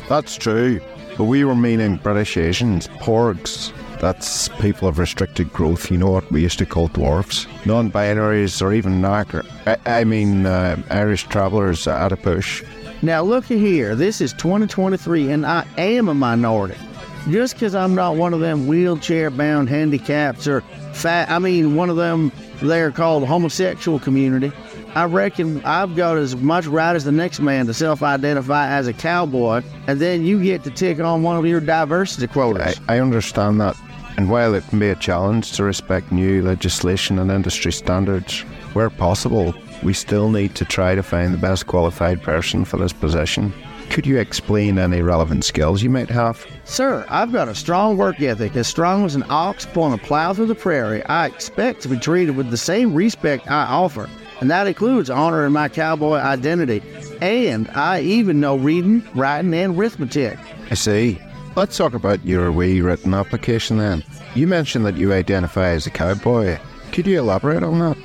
that's 0.09 0.37
true. 0.37 0.81
But 1.17 1.25
we 1.25 1.45
were 1.45 1.55
meaning 1.55 1.97
British 1.97 2.37
Asians, 2.37 2.87
porgs. 2.89 3.73
That's 4.05 4.51
people 4.61 4.87
of 4.87 4.99
restricted 4.99 5.51
growth, 5.51 5.91
you 5.91 5.97
know 5.97 6.11
what 6.11 6.31
we 6.31 6.43
used 6.43 6.59
to 6.59 6.67
call 6.67 6.89
dwarfs. 6.89 7.47
Non 7.65 7.91
binaries 7.91 8.61
or 8.61 8.75
even 8.75 9.01
knocker. 9.01 9.43
I, 9.65 9.79
I 9.87 10.05
mean, 10.05 10.45
uh, 10.45 10.77
Irish 10.91 11.25
travellers 11.25 11.89
at 11.89 12.13
a 12.13 12.17
push. 12.19 12.63
Now, 13.01 13.23
looky 13.23 13.57
here. 13.57 13.95
This 13.95 14.21
is 14.21 14.35
2023, 14.35 15.31
and 15.31 15.47
I 15.47 15.65
am 15.79 16.11
a 16.11 16.15
minority. 16.15 16.77
Just 17.31 17.55
because 17.55 17.75
I'm 17.75 17.95
not 17.95 18.17
one 18.17 18.35
of 18.35 18.41
them 18.41 18.67
wheelchair 18.67 19.31
bound 19.31 19.71
handicaps 19.71 20.47
or 20.47 20.61
fat, 20.93 21.31
I 21.31 21.39
mean, 21.39 21.75
one 21.75 21.89
of 21.89 21.97
them 21.97 22.31
they're 22.61 22.91
called 22.91 23.23
the 23.23 23.27
homosexual 23.27 23.99
community. 23.99 24.53
I 24.95 25.05
reckon 25.05 25.65
I've 25.65 25.97
got 25.97 26.19
as 26.19 26.37
much 26.37 26.67
right 26.67 26.95
as 26.95 27.05
the 27.05 27.13
next 27.13 27.41
man 27.41 27.65
to 27.69 27.73
self 27.73 28.03
identify 28.03 28.69
as 28.69 28.87
a 28.87 28.93
cowboy, 28.93 29.63
and 29.87 29.99
then 29.99 30.27
you 30.27 30.43
get 30.43 30.63
to 30.65 30.71
tick 30.71 31.01
on 31.01 31.23
one 31.23 31.39
of 31.39 31.47
your 31.47 31.61
diversity 31.61 32.29
I, 32.29 32.33
quotas. 32.35 32.81
I 32.87 32.99
understand 32.99 33.63
that. 33.63 33.77
And 34.17 34.31
while 34.31 34.55
it 34.55 34.67
can 34.69 34.79
be 34.79 34.89
a 34.89 34.95
challenge 34.95 35.53
to 35.53 35.65
respect 35.65 36.13
new 36.13 36.43
legislation 36.43 37.19
and 37.19 37.31
industry 37.31 37.73
standards, 37.73 38.41
where 38.73 38.91
possible, 38.91 39.55
we 39.83 39.93
still 39.93 40.31
need 40.31 40.55
to 40.55 40.65
try 40.65 40.95
to 40.95 41.03
find 41.03 41.35
the 41.35 41.39
best 41.39 41.67
qualified 41.67 42.23
person 42.23 42.65
for 42.65 42.77
this 42.77 42.93
position. 42.93 43.53
Could 43.91 44.07
you 44.07 44.19
explain 44.19 44.79
any 44.79 45.03
relevant 45.03 45.45
skills 45.45 45.83
you 45.83 45.91
might 45.91 46.11
have? 46.11 46.45
Sir, 46.65 47.05
I've 47.09 47.33
got 47.33 47.49
a 47.49 47.55
strong 47.55 47.97
work 47.97 48.21
ethic, 48.21 48.57
as 48.57 48.67
strong 48.67 49.05
as 49.05 49.15
an 49.15 49.25
ox 49.29 49.67
pulling 49.67 49.93
a 49.93 49.99
plow 49.99 50.33
through 50.33 50.47
the 50.47 50.55
prairie. 50.55 51.05
I 51.05 51.27
expect 51.27 51.83
to 51.83 51.89
be 51.89 51.99
treated 51.99 52.37
with 52.37 52.51
the 52.51 52.57
same 52.57 52.95
respect 52.95 53.49
I 53.51 53.67
offer, 53.67 54.09
and 54.41 54.51
that 54.51 54.67
includes 54.67 55.11
honoring 55.11 55.53
my 55.53 55.69
cowboy 55.69 56.17
identity. 56.17 56.83
And 57.21 57.69
I 57.71 58.01
even 58.01 58.41
know 58.41 58.57
reading, 58.57 59.07
writing, 59.15 59.55
and 59.55 59.79
arithmetic. 59.79 60.39
I 60.71 60.75
see. 60.75 61.21
Let's 61.57 61.77
talk 61.77 61.95
about 61.95 62.25
your 62.25 62.51
wee 62.51 62.81
written 62.81 63.15
application 63.15 63.79
then. 63.79 64.03
You 64.35 64.49
mentioned 64.49 64.85
that 64.87 64.97
you 64.97 65.13
identify 65.13 65.69
as 65.69 65.87
a 65.87 65.91
cowboy. 65.91 66.59
Could 66.91 67.07
you 67.07 67.21
elaborate 67.21 67.63
on 67.63 67.79
that? 67.79 67.97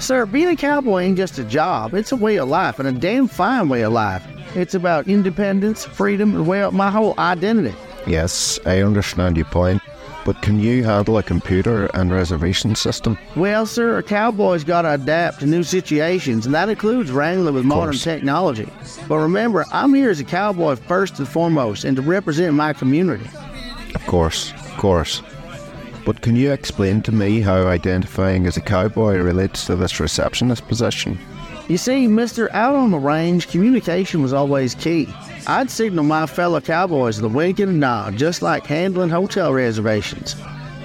Sir, 0.00 0.26
being 0.26 0.48
a 0.48 0.56
cowboy 0.56 1.02
ain't 1.02 1.16
just 1.16 1.38
a 1.38 1.44
job, 1.44 1.94
it's 1.94 2.10
a 2.10 2.16
way 2.16 2.36
of 2.36 2.48
life, 2.48 2.80
and 2.80 2.88
a 2.88 2.92
damn 2.92 3.28
fine 3.28 3.68
way 3.68 3.82
of 3.82 3.92
life. 3.92 4.26
It's 4.56 4.74
about 4.74 5.06
independence, 5.06 5.84
freedom, 5.84 6.34
and 6.34 6.48
well, 6.48 6.72
my 6.72 6.90
whole 6.90 7.14
identity. 7.18 7.76
Yes, 8.08 8.58
I 8.66 8.82
understand 8.82 9.36
your 9.36 9.46
point, 9.46 9.82
but 10.26 10.42
can 10.42 10.58
you 10.58 10.82
handle 10.82 11.18
a 11.18 11.22
computer 11.22 11.86
and 11.94 12.10
reservation 12.10 12.74
system? 12.74 13.16
Well, 13.36 13.64
sir, 13.64 13.98
a 13.98 14.02
cowboy's 14.02 14.64
got 14.64 14.82
to 14.82 14.94
adapt 14.94 15.38
to 15.40 15.46
new 15.46 15.62
situations, 15.62 16.46
and 16.46 16.54
that 16.54 16.68
includes 16.68 17.12
wrangling 17.12 17.54
with 17.54 17.64
modern 17.64 17.94
technology. 17.94 18.68
But 19.06 19.18
remember, 19.18 19.64
I'm 19.72 19.94
here 19.94 20.10
as 20.10 20.18
a 20.18 20.24
cowboy 20.24 20.74
first 20.74 21.20
and 21.20 21.28
foremost, 21.28 21.84
and 21.84 21.96
to 21.96 22.02
represent 22.02 22.54
my 22.54 22.72
community. 22.72 23.30
Of 23.94 24.04
course, 24.06 24.52
of 24.52 24.76
course. 24.78 25.22
But 26.04 26.22
can 26.22 26.34
you 26.34 26.50
explain 26.50 27.02
to 27.02 27.12
me 27.12 27.40
how 27.40 27.68
identifying 27.68 28.46
as 28.46 28.56
a 28.56 28.60
cowboy 28.60 29.18
relates 29.18 29.64
to 29.66 29.76
this 29.76 30.00
receptionist 30.00 30.66
position? 30.66 31.18
You 31.68 31.78
see, 31.78 32.06
mister, 32.06 32.52
out 32.52 32.76
on 32.76 32.92
the 32.92 32.98
range, 32.98 33.48
communication 33.48 34.22
was 34.22 34.32
always 34.32 34.74
key. 34.76 35.08
I'd 35.48 35.68
signal 35.68 36.04
my 36.04 36.26
fellow 36.26 36.60
cowboys 36.60 37.18
the 37.18 37.28
wink 37.28 37.58
and 37.58 37.70
a 37.70 37.74
nod, 37.74 38.16
just 38.16 38.40
like 38.40 38.64
handling 38.66 39.10
hotel 39.10 39.52
reservations. 39.52 40.36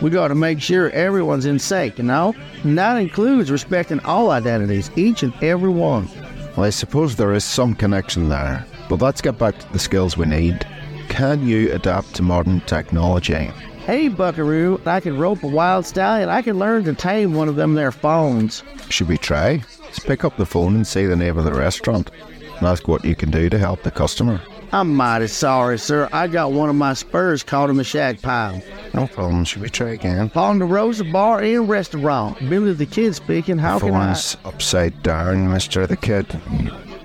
We 0.02 0.10
got 0.10 0.30
to 0.30 0.36
make 0.36 0.60
sure 0.60 0.90
everyone's 0.90 1.46
in 1.46 1.60
sync, 1.60 2.00
you 2.00 2.04
know? 2.04 2.34
And 2.64 2.76
that 2.80 2.98
includes 2.98 3.52
respecting 3.52 4.00
all 4.00 4.32
identities, 4.32 4.90
each 4.96 5.22
and 5.22 5.34
every 5.44 5.70
one. 5.70 6.10
Well, 6.58 6.66
I 6.66 6.72
suppose 6.72 7.16
there 7.16 7.34
is 7.34 7.44
some 7.44 7.76
connection 7.76 8.28
there, 8.30 8.66
but 8.90 9.02
let's 9.02 9.22
get 9.22 9.38
back 9.38 9.60
to 9.60 9.74
the 9.74 9.80
skills 9.80 10.18
we 10.18 10.26
need. 10.26 10.66
Can 11.10 11.48
you 11.48 11.72
adapt 11.74 12.16
to 12.16 12.24
modern 12.24 12.62
technology? 12.62 13.52
Hey, 13.86 14.08
Buckaroo, 14.08 14.82
I 14.88 15.00
can 15.00 15.20
rope 15.20 15.44
a 15.44 15.48
wild 15.48 15.86
stallion. 15.86 16.30
I 16.30 16.42
can 16.42 16.58
learn 16.58 16.84
to 16.86 16.94
tame 16.96 17.34
one 17.34 17.50
of 17.50 17.56
them 17.56 17.76
there 17.76 17.92
phones. 17.92 18.64
Should 18.90 19.08
we 19.08 19.18
try? 19.18 19.64
Just 19.94 20.08
pick 20.08 20.24
up 20.24 20.38
the 20.38 20.46
phone 20.46 20.76
and 20.76 20.88
say 20.88 21.06
the 21.06 21.16
name 21.16 21.38
of 21.38 21.44
the 21.44 21.54
restaurant 21.54 22.12
and 22.58 22.68
ask 22.68 22.88
what 22.88 23.04
you 23.04 23.16
can 23.16 23.30
do 23.30 23.50
to 23.50 23.58
help 23.58 23.84
the 23.84 23.92
customer. 23.92 24.42
I'm 24.72 24.96
mighty 24.96 25.28
sorry, 25.28 25.78
sir. 25.78 26.08
I 26.14 26.28
got 26.28 26.54
one 26.54 26.70
of 26.70 26.76
my 26.76 26.94
spurs 26.94 27.44
caught 27.44 27.70
in 27.70 27.76
the 27.76 27.84
shag 27.84 28.22
pile. 28.22 28.62
No 28.94 29.06
problem. 29.08 29.44
Should 29.44 29.62
we 29.62 29.70
try 29.70 29.90
again? 29.90 30.30
Ponderosa 30.30 31.04
Bar 31.04 31.42
and 31.42 31.68
Restaurant. 31.68 32.40
Billy 32.50 32.72
the 32.72 32.86
Kid 32.86 33.14
speaking. 33.14 33.58
How 33.58 33.80
can 33.80 33.94
I? 33.94 34.06
Phone's 34.14 34.38
upside 34.46 35.04
down, 35.04 35.50
Mr. 35.50 35.86
the 35.86 35.98
Kid. 35.98 36.26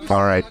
All 0.09 0.22
right, 0.22 0.44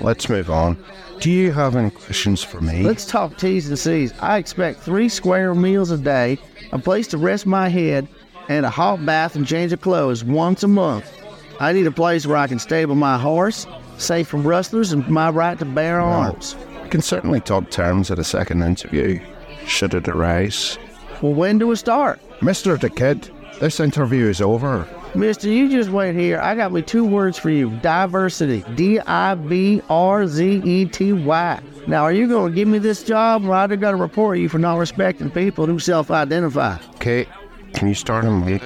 let's 0.00 0.28
move 0.28 0.50
on. 0.50 0.76
Do 1.20 1.30
you 1.30 1.52
have 1.52 1.76
any 1.76 1.90
questions 1.90 2.42
for 2.42 2.60
me? 2.60 2.82
Let's 2.82 3.06
talk 3.06 3.38
T's 3.38 3.68
and 3.68 3.78
C's. 3.78 4.12
I 4.20 4.38
expect 4.38 4.80
three 4.80 5.08
square 5.08 5.54
meals 5.54 5.92
a 5.92 5.96
day, 5.96 6.38
a 6.72 6.80
place 6.80 7.06
to 7.08 7.18
rest 7.18 7.46
my 7.46 7.68
head, 7.68 8.08
and 8.48 8.66
a 8.66 8.70
hot 8.70 9.06
bath 9.06 9.36
and 9.36 9.46
change 9.46 9.72
of 9.72 9.80
clothes 9.80 10.24
once 10.24 10.64
a 10.64 10.68
month. 10.68 11.10
I 11.58 11.72
need 11.72 11.86
a 11.86 11.90
place 11.90 12.26
where 12.26 12.36
I 12.36 12.46
can 12.46 12.58
stable 12.58 12.94
my 12.94 13.18
horse, 13.18 13.66
safe 13.98 14.28
from 14.28 14.46
rustlers, 14.46 14.92
and 14.92 15.08
my 15.08 15.30
right 15.30 15.58
to 15.58 15.64
bear 15.64 16.00
arms. 16.00 16.56
You 16.84 16.90
can 16.90 17.02
certainly 17.02 17.40
talk 17.40 17.70
terms 17.70 18.10
at 18.10 18.18
a 18.18 18.24
second 18.24 18.62
interview, 18.62 19.20
should 19.66 19.94
it 19.94 20.08
arise. 20.08 20.78
Well, 21.22 21.34
when 21.34 21.58
do 21.58 21.66
we 21.66 21.76
start? 21.76 22.20
Mr. 22.40 22.78
the 22.78 22.90
Kid, 22.90 23.30
this 23.58 23.80
interview 23.80 24.26
is 24.26 24.40
over. 24.42 24.86
Mister, 25.14 25.48
you 25.48 25.70
just 25.70 25.88
wait 25.88 26.14
here. 26.14 26.38
I 26.40 26.54
got 26.54 26.72
me 26.72 26.82
two 26.82 27.04
words 27.04 27.38
for 27.38 27.48
you 27.48 27.70
diversity. 27.80 28.62
D 28.74 29.00
I 29.00 29.34
V 29.34 29.80
R 29.88 30.26
Z 30.26 30.60
E 30.62 30.84
T 30.84 31.14
Y. 31.14 31.60
Now, 31.86 32.02
are 32.02 32.12
you 32.12 32.28
going 32.28 32.52
to 32.52 32.54
give 32.54 32.68
me 32.68 32.78
this 32.78 33.02
job, 33.02 33.46
or 33.46 33.54
I 33.54 33.66
got 33.68 33.92
to 33.92 33.96
report 33.96 34.38
you 34.38 34.50
for 34.50 34.58
not 34.58 34.76
respecting 34.76 35.30
people 35.30 35.64
who 35.64 35.78
self 35.78 36.10
identify? 36.10 36.76
Kate, 37.00 37.28
can 37.72 37.88
you 37.88 37.94
start 37.94 38.24
him 38.24 38.44
late? 38.44 38.62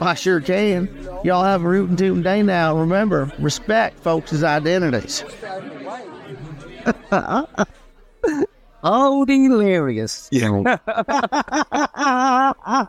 I 0.00 0.14
sure 0.14 0.40
can. 0.40 0.88
Y'all 1.24 1.44
have 1.44 1.62
a 1.64 1.68
rootin' 1.68 1.96
tootin' 1.96 2.22
day 2.22 2.42
now. 2.42 2.76
Remember, 2.76 3.32
respect 3.38 3.98
folks' 4.00 4.42
identities. 4.42 5.24
Oh, 8.86 9.24
hilarious. 9.24 10.28
Yeah. 10.30 10.76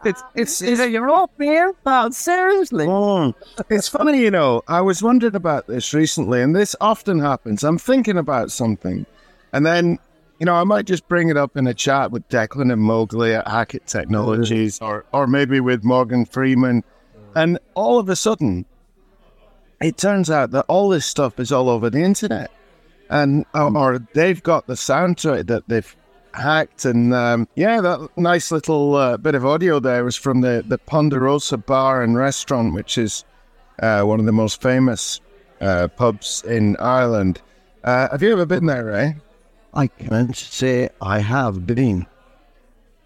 it's, 0.04 0.24
it's, 0.36 0.62
it's, 0.62 0.86
you're 0.88 1.10
all 1.10 1.32
fair, 1.38 1.70
oh, 1.70 1.76
pal. 1.86 2.12
Seriously. 2.12 2.86
Mm. 2.86 3.34
It's 3.70 3.88
funny, 3.88 4.20
you 4.20 4.30
know, 4.30 4.62
I 4.68 4.82
was 4.82 5.02
wondering 5.02 5.36
about 5.36 5.68
this 5.68 5.94
recently, 5.94 6.42
and 6.42 6.54
this 6.54 6.76
often 6.82 7.20
happens. 7.20 7.64
I'm 7.64 7.78
thinking 7.78 8.18
about 8.18 8.52
something, 8.52 9.06
and 9.54 9.66
then, 9.66 9.98
you 10.38 10.46
know, 10.46 10.56
I 10.56 10.66
might 10.66 10.86
just 10.86 11.08
bring 11.08 11.30
it 11.30 11.38
up 11.38 11.56
in 11.56 11.66
a 11.66 11.74
chat 11.74 12.12
with 12.12 12.28
Declan 12.28 12.74
and 12.74 12.82
Mowgli 12.82 13.34
at 13.34 13.48
Hackett 13.48 13.88
Technologies, 13.88 14.82
or, 14.82 15.06
or 15.14 15.28
maybe 15.28 15.62
with 15.62 15.86
Morgan 15.86 16.26
Freeman. 16.26 16.84
And 17.36 17.60
all 17.74 18.00
of 18.00 18.10
a 18.10 18.16
sudden, 18.16 18.66
it 19.82 19.98
turns 19.98 20.30
out 20.30 20.52
that 20.52 20.66
all 20.68 20.90
this 20.90 21.06
stuff 21.06 21.40
is 21.40 21.52
all 21.52 21.70
over 21.70 21.90
the 21.90 22.02
internet. 22.02 22.50
And 23.10 23.46
or, 23.54 23.78
or 23.78 24.00
they've 24.14 24.42
got 24.42 24.68
the 24.68 24.74
soundtrack 24.74 25.48
that 25.48 25.68
they've 25.68 25.96
hacked. 26.34 26.86
And 26.86 27.14
um, 27.14 27.48
yeah, 27.56 27.82
that 27.82 28.10
nice 28.18 28.52
little 28.52 28.96
uh, 28.96 29.18
bit 29.18 29.36
of 29.36 29.46
audio 29.46 29.80
there 29.80 30.04
was 30.04 30.16
from 30.16 30.42
the, 30.42 30.64
the 30.68 30.78
Ponderosa 30.78 31.58
Bar 31.58 32.02
and 32.02 32.16
Restaurant, 32.16 32.74
which 32.74 32.98
is 32.98 33.26
uh, 33.80 34.04
one 34.04 34.20
of 34.20 34.26
the 34.26 34.32
most 34.32 34.62
famous 34.62 35.20
uh, 35.62 35.88
pubs 35.90 36.44
in 36.48 36.78
Ireland. 36.78 37.42
Uh, 37.84 38.10
have 38.10 38.24
you 38.24 38.32
ever 38.32 38.46
been 38.46 38.66
there, 38.66 38.86
Ray? 38.86 39.16
I 39.74 39.88
can't 39.88 40.36
say 40.36 40.90
I 41.02 41.20
have 41.20 41.68
been. 41.68 42.08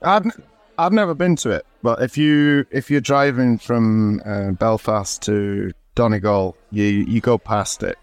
I've 0.02 0.32
I've 0.80 0.94
never 0.94 1.14
been 1.14 1.36
to 1.38 1.50
it, 1.50 1.66
but 1.84 2.02
if 2.02 2.18
you 2.18 2.66
if 2.72 2.90
you're 2.90 3.02
driving 3.02 3.58
from 3.58 4.22
uh, 4.26 4.52
Belfast 4.52 5.22
to 5.24 5.74
Donegal, 5.96 6.56
you 6.72 6.86
you 6.86 7.20
go 7.20 7.38
past 7.38 7.84
it, 7.84 7.98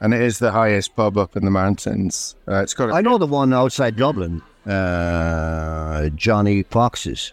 and 0.00 0.14
it 0.14 0.22
is 0.22 0.38
the 0.38 0.52
highest 0.52 0.94
pub 0.94 1.18
up 1.18 1.36
in 1.36 1.44
the 1.44 1.50
mountains. 1.50 2.36
Uh, 2.46 2.62
it's 2.62 2.72
got 2.72 2.90
a, 2.90 2.92
I 2.92 3.00
know 3.00 3.18
the 3.18 3.26
one 3.26 3.52
outside 3.52 3.96
Dublin, 3.96 4.42
uh, 4.64 6.08
Johnny 6.10 6.62
Fox's. 6.62 7.32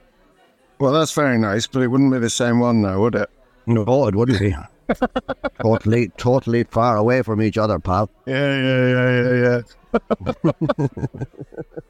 well, 0.79 0.93
that's 0.93 1.13
very 1.13 1.37
nice, 1.37 1.67
but 1.67 1.83
it 1.83 1.89
wouldn't 1.89 2.11
be 2.11 2.17
the 2.17 2.29
same 2.31 2.59
one 2.59 2.81
now, 2.81 2.99
would 2.99 3.13
it? 3.13 3.29
No, 3.67 4.07
it 4.07 4.15
wouldn't 4.15 4.39
be. 4.39 4.55
totally, 5.61 6.07
totally 6.17 6.63
far 6.63 6.97
away 6.97 7.21
from 7.21 7.39
each 7.43 7.59
other, 7.59 7.77
pal. 7.77 8.09
Yeah, 8.25 8.61
yeah, 8.63 8.87
yeah, 8.87 9.21
yeah, 9.21 9.61
yeah. 10.33 11.05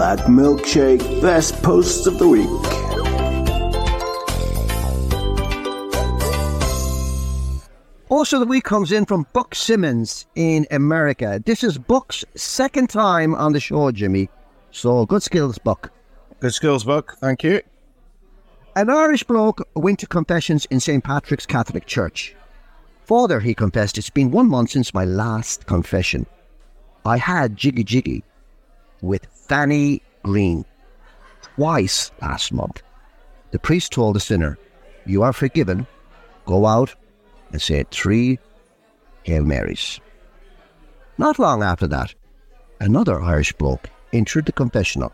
Black 0.00 0.20
Milkshake 0.20 1.20
Best 1.20 1.62
Posts 1.62 2.06
of 2.06 2.18
the 2.18 2.26
Week. 2.26 2.48
Also, 8.08 8.38
the 8.38 8.46
week 8.46 8.64
comes 8.64 8.92
in 8.92 9.04
from 9.04 9.26
Buck 9.34 9.54
Simmons 9.54 10.24
in 10.36 10.66
America. 10.70 11.42
This 11.44 11.62
is 11.62 11.76
Buck's 11.76 12.24
second 12.34 12.88
time 12.88 13.34
on 13.34 13.52
the 13.52 13.60
show, 13.60 13.92
Jimmy. 13.92 14.30
So 14.70 15.04
good 15.04 15.22
skills, 15.22 15.58
Buck. 15.58 15.92
Good 16.40 16.54
skills 16.54 16.82
Buck. 16.82 17.18
thank 17.18 17.44
you. 17.44 17.60
An 18.76 18.88
Irish 18.88 19.24
bloke 19.24 19.68
went 19.74 19.98
to 19.98 20.06
confessions 20.06 20.64
in 20.70 20.80
St. 20.80 21.04
Patrick's 21.04 21.44
Catholic 21.44 21.84
Church. 21.84 22.34
Father, 23.04 23.38
he 23.38 23.52
confessed, 23.52 23.98
it's 23.98 24.08
been 24.08 24.30
one 24.30 24.48
month 24.48 24.70
since 24.70 24.94
my 24.94 25.04
last 25.04 25.66
confession. 25.66 26.24
I 27.04 27.18
had 27.18 27.54
jiggy 27.54 27.84
jiggy 27.84 28.24
with 29.02 29.26
Fanny 29.50 30.00
Green 30.22 30.64
twice 31.56 32.12
last 32.22 32.52
month. 32.52 32.84
The 33.50 33.58
priest 33.58 33.90
told 33.90 34.14
the 34.14 34.20
sinner, 34.20 34.56
You 35.06 35.24
are 35.24 35.32
forgiven. 35.32 35.88
Go 36.46 36.66
out 36.66 36.94
and 37.50 37.60
say 37.60 37.84
three 37.90 38.38
Hail 39.24 39.42
Marys. 39.42 39.98
Not 41.18 41.40
long 41.40 41.64
after 41.64 41.88
that, 41.88 42.14
another 42.78 43.20
Irish 43.20 43.52
bloke 43.54 43.90
entered 44.12 44.46
the 44.46 44.52
confessional. 44.52 45.12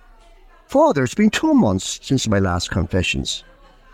Father, 0.67 1.05
it's 1.05 1.15
been 1.15 1.31
two 1.31 1.55
months 1.55 1.99
since 2.03 2.29
my 2.29 2.39
last 2.39 2.71
confessions. 2.71 3.43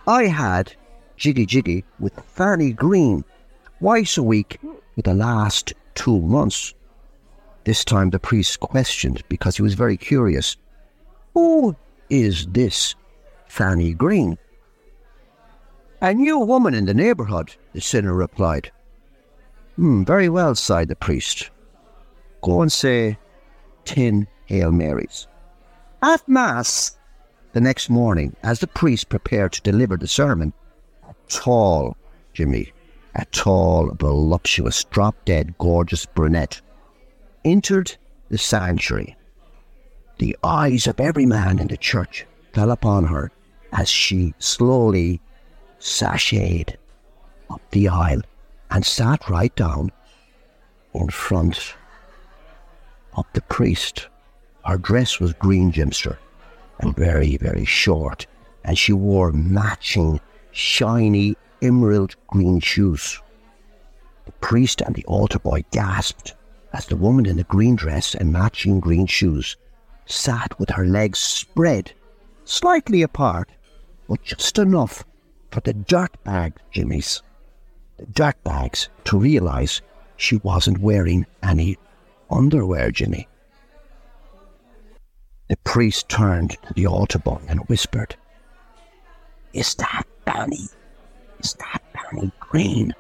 I 0.08 0.24
had 0.24 0.74
jiggy 1.16 1.46
jiggy 1.46 1.84
with 2.00 2.18
Fanny 2.18 2.72
Green 2.72 3.24
twice 3.78 4.18
a 4.18 4.24
week 4.24 4.58
for 4.96 5.02
the 5.02 5.14
last 5.14 5.72
two 5.94 6.20
months. 6.20 6.74
This 7.64 7.84
time 7.84 8.10
the 8.10 8.18
priest 8.18 8.58
questioned 8.58 9.22
because 9.28 9.56
he 9.56 9.62
was 9.62 9.74
very 9.74 9.96
curious. 9.96 10.56
Who 11.34 11.76
is 12.10 12.46
this 12.48 12.96
Fanny 13.46 13.94
Green? 13.94 14.36
A 16.00 16.12
new 16.12 16.40
woman 16.40 16.74
in 16.74 16.86
the 16.86 16.94
neighbourhood, 16.94 17.54
the 17.72 17.80
sinner 17.80 18.14
replied. 18.14 18.72
Hmm, 19.76 20.02
very 20.02 20.28
well, 20.28 20.56
sighed 20.56 20.88
the 20.88 20.96
priest. 20.96 21.50
Go 22.42 22.62
and 22.62 22.72
say 22.72 23.16
ten 23.84 24.26
Hail 24.46 24.72
Marys. 24.72 25.28
At 26.02 26.28
Mass, 26.28 26.98
the 27.52 27.60
next 27.60 27.88
morning, 27.88 28.34
as 28.42 28.58
the 28.58 28.66
priest 28.66 29.08
prepared 29.08 29.52
to 29.52 29.62
deliver 29.62 29.96
the 29.96 30.08
sermon, 30.08 30.52
a 31.08 31.14
tall, 31.28 31.96
Jimmy, 32.32 32.72
a 33.14 33.24
tall, 33.26 33.94
voluptuous, 33.94 34.82
drop 34.84 35.14
dead, 35.24 35.56
gorgeous 35.58 36.04
brunette 36.04 36.60
entered 37.44 37.96
the 38.28 38.38
sanctuary. 38.38 39.16
The 40.18 40.36
eyes 40.42 40.86
of 40.86 41.00
every 41.00 41.26
man 41.26 41.58
in 41.58 41.68
the 41.68 41.76
church 41.76 42.26
fell 42.52 42.70
upon 42.70 43.04
her 43.04 43.30
as 43.72 43.88
she 43.88 44.34
slowly 44.38 45.20
sashayed 45.78 46.76
up 47.50 47.60
the 47.70 47.88
aisle 47.88 48.22
and 48.70 48.84
sat 48.84 49.28
right 49.28 49.54
down 49.56 49.90
in 50.94 51.08
front 51.08 51.74
of 53.14 53.26
the 53.32 53.42
priest. 53.42 54.08
Her 54.64 54.78
dress 54.78 55.18
was 55.18 55.32
green 55.34 55.72
jimster 55.72 56.18
and 56.78 56.96
very, 56.96 57.36
very 57.36 57.64
short, 57.64 58.26
and 58.64 58.78
she 58.78 58.92
wore 58.92 59.32
matching, 59.32 60.20
shiny, 60.52 61.36
emerald 61.60 62.14
green 62.28 62.60
shoes. 62.60 63.20
The 64.26 64.32
priest 64.32 64.80
and 64.80 64.94
the 64.94 65.04
altar 65.06 65.38
boy 65.38 65.64
gasped 65.72 66.34
as 66.72 66.86
the 66.86 66.96
woman 66.96 67.26
in 67.26 67.36
the 67.36 67.44
green 67.44 67.76
dress 67.76 68.14
and 68.14 68.32
matching 68.32 68.80
green 68.80 69.06
shoes 69.06 69.56
sat 70.06 70.58
with 70.58 70.70
her 70.70 70.86
legs 70.86 71.18
spread, 71.18 71.92
slightly 72.44 73.02
apart, 73.02 73.50
but 74.08 74.22
just 74.22 74.58
enough 74.58 75.04
for 75.50 75.60
the 75.60 75.74
dirtbag 75.74 76.54
jimmies, 76.70 77.22
the 77.98 78.06
dirtbags, 78.06 78.88
to 79.04 79.18
realize 79.18 79.82
she 80.16 80.36
wasn't 80.36 80.78
wearing 80.78 81.26
any 81.42 81.76
underwear, 82.30 82.90
Jimmy. 82.90 83.28
The 85.48 85.56
priest 85.58 86.08
turned 86.08 86.56
to 86.62 86.72
the 86.74 86.86
altar 86.86 87.18
boy 87.18 87.40
and 87.48 87.60
whispered, 87.68 88.16
Is 89.52 89.74
that 89.74 90.04
Danny? 90.24 90.68
Is 91.40 91.54
that 91.54 91.82
Danny 91.92 92.32
Green? 92.40 92.94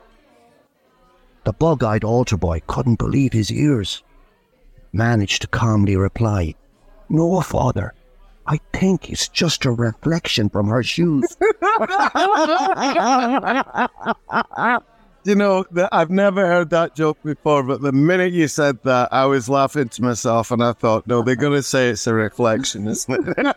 The 1.44 1.52
bug 1.52 1.82
eyed 1.82 2.04
altar 2.04 2.36
boy 2.36 2.62
couldn't 2.66 2.98
believe 2.98 3.32
his 3.32 3.50
ears. 3.50 4.02
Managed 4.92 5.42
to 5.42 5.48
calmly 5.48 5.96
reply, 5.96 6.54
No, 7.08 7.40
father. 7.40 7.94
I 8.46 8.58
think 8.72 9.10
it's 9.10 9.28
just 9.28 9.64
a 9.64 9.70
reflection 9.70 10.48
from 10.48 10.68
her 10.68 10.82
shoes. 10.82 11.36
You 15.24 15.36
know, 15.36 15.62
th- 15.72 15.86
I've 15.92 16.10
never 16.10 16.44
heard 16.48 16.70
that 16.70 16.96
joke 16.96 17.16
before, 17.22 17.62
but 17.62 17.80
the 17.80 17.92
minute 17.92 18.32
you 18.32 18.48
said 18.48 18.82
that, 18.82 19.08
I 19.12 19.24
was 19.26 19.48
laughing 19.48 19.88
to 19.90 20.02
myself 20.02 20.50
and 20.50 20.60
I 20.64 20.72
thought, 20.72 21.06
no, 21.06 21.22
they're 21.22 21.36
going 21.36 21.52
to 21.52 21.62
say 21.62 21.90
it's 21.90 22.08
a 22.08 22.14
reflection, 22.14 22.88
isn't 22.88 23.28
it? 23.38 23.56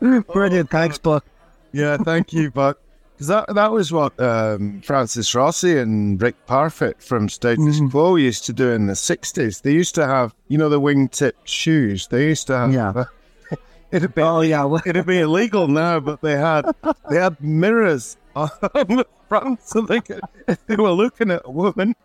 Brilliant. 0.32 0.70
Thanks, 0.70 0.96
Buck. 0.96 1.26
yeah, 1.72 1.98
thank 1.98 2.32
you, 2.32 2.50
Buck. 2.50 2.78
Because 3.18 3.26
that, 3.26 3.52
that 3.56 3.72
was 3.72 3.90
what 3.90 4.18
um, 4.20 4.80
Francis 4.82 5.34
Rossi 5.34 5.76
and 5.76 6.22
Rick 6.22 6.36
Parfitt 6.46 7.02
from 7.02 7.28
Status 7.28 7.80
Quo 7.90 8.14
used 8.14 8.44
to 8.46 8.52
do 8.52 8.70
in 8.70 8.86
the 8.86 8.92
60s. 8.92 9.62
They 9.62 9.72
used 9.72 9.96
to 9.96 10.06
have, 10.06 10.32
you 10.46 10.56
know, 10.56 10.68
the 10.68 10.80
wingtip 10.80 11.32
shoes. 11.42 12.06
They 12.06 12.26
used 12.28 12.46
to 12.46 12.56
have 12.56 12.72
Yeah. 12.72 12.90
uh, 12.90 13.04
It'd 13.90 14.14
be, 14.14 14.22
Oh 14.22 14.42
yeah, 14.42 14.72
it'd 14.86 15.04
be 15.06 15.18
illegal 15.18 15.66
now, 15.66 15.98
but 15.98 16.20
they 16.20 16.36
had 16.36 16.64
they 17.10 17.16
had 17.16 17.40
mirrors 17.40 18.16
on 18.36 18.50
the 18.70 19.04
front, 19.28 19.62
so 19.64 19.80
they 19.80 20.00
could, 20.00 20.20
if 20.46 20.64
they 20.66 20.76
were 20.76 20.92
looking 20.92 21.32
at 21.32 21.42
a 21.44 21.50
woman, 21.50 21.96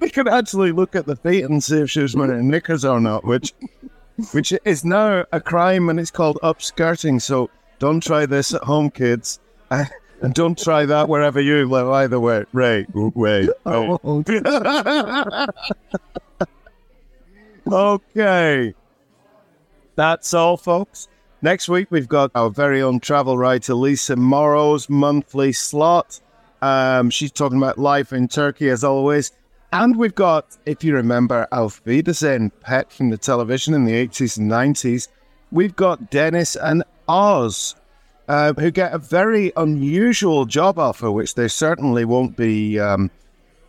they 0.00 0.08
could 0.10 0.26
actually 0.28 0.72
look 0.72 0.96
at 0.96 1.04
the 1.04 1.16
feet 1.16 1.44
and 1.44 1.62
see 1.62 1.80
if 1.80 1.90
she 1.90 2.00
was 2.00 2.16
wearing 2.16 2.48
knickers 2.48 2.82
or 2.84 2.98
not, 2.98 3.24
which 3.24 3.52
which 4.32 4.54
is 4.64 4.84
now 4.86 5.24
a 5.32 5.40
crime 5.40 5.88
and 5.90 6.00
it's 6.00 6.10
called 6.10 6.38
upskirting. 6.42 7.20
So 7.20 7.50
don't 7.78 8.02
try 8.02 8.26
this 8.26 8.54
at 8.54 8.64
home, 8.64 8.90
kids. 8.90 9.40
And 10.20 10.34
don't 10.34 10.58
try 10.58 10.84
that 10.86 11.08
wherever 11.08 11.40
you 11.40 11.64
live 11.68 11.88
either 11.90 12.18
way. 12.18 12.44
Ray. 12.52 12.86
Oh. 13.66 14.24
okay. 17.70 18.74
That's 19.94 20.34
all, 20.34 20.56
folks. 20.56 21.08
Next 21.40 21.68
week, 21.68 21.86
we've 21.90 22.08
got 22.08 22.32
our 22.34 22.50
very 22.50 22.82
own 22.82 22.98
travel 22.98 23.38
writer, 23.38 23.74
Lisa 23.74 24.16
Morrow's 24.16 24.88
monthly 24.88 25.52
slot. 25.52 26.20
Um, 26.62 27.10
she's 27.10 27.30
talking 27.30 27.58
about 27.58 27.78
life 27.78 28.12
in 28.12 28.26
Turkey, 28.26 28.70
as 28.70 28.82
always. 28.82 29.30
And 29.72 29.94
we've 29.96 30.14
got, 30.14 30.56
if 30.66 30.82
you 30.82 30.94
remember, 30.94 31.46
Auf 31.52 31.80
Wiedersehen, 31.84 32.50
pet 32.60 32.90
from 32.90 33.10
the 33.10 33.18
television 33.18 33.74
in 33.74 33.84
the 33.84 33.92
80s 33.92 34.38
and 34.38 34.50
90s. 34.50 35.08
We've 35.52 35.76
got 35.76 36.10
Dennis 36.10 36.56
and 36.56 36.82
Oz, 37.08 37.74
uh, 38.28 38.52
who 38.54 38.70
get 38.70 38.92
a 38.92 38.98
very 38.98 39.52
unusual 39.56 40.44
job 40.44 40.78
offer, 40.78 41.10
which 41.10 41.34
they 41.34 41.48
certainly 41.48 42.04
won't 42.04 42.36
be 42.36 42.78
um, 42.78 43.10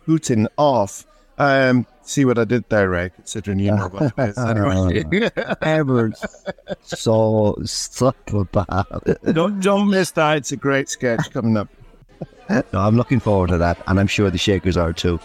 hooting 0.06 0.46
off. 0.56 1.06
Um, 1.38 1.86
see 2.02 2.24
what 2.24 2.38
I 2.38 2.44
did 2.44 2.68
there, 2.68 2.90
Ray, 2.90 3.10
considering 3.10 3.58
you 3.60 3.74
know 3.74 3.88
what 3.88 4.12
it 4.16 4.30
is. 4.30 4.38
Anyway. 4.38 5.30
ever 5.62 6.12
so 6.82 7.56
bad. 8.52 8.86
don't, 9.32 9.60
don't 9.60 9.88
miss 9.88 10.10
that. 10.12 10.36
It's 10.38 10.52
a 10.52 10.56
great 10.56 10.88
sketch 10.88 11.30
coming 11.30 11.56
up. 11.56 11.68
No, 12.50 12.62
I'm 12.74 12.96
looking 12.96 13.20
forward 13.20 13.48
to 13.50 13.58
that, 13.58 13.78
and 13.86 14.00
I'm 14.00 14.08
sure 14.08 14.28
the 14.28 14.38
Shakers 14.38 14.76
are 14.76 14.92
too. 14.92 15.20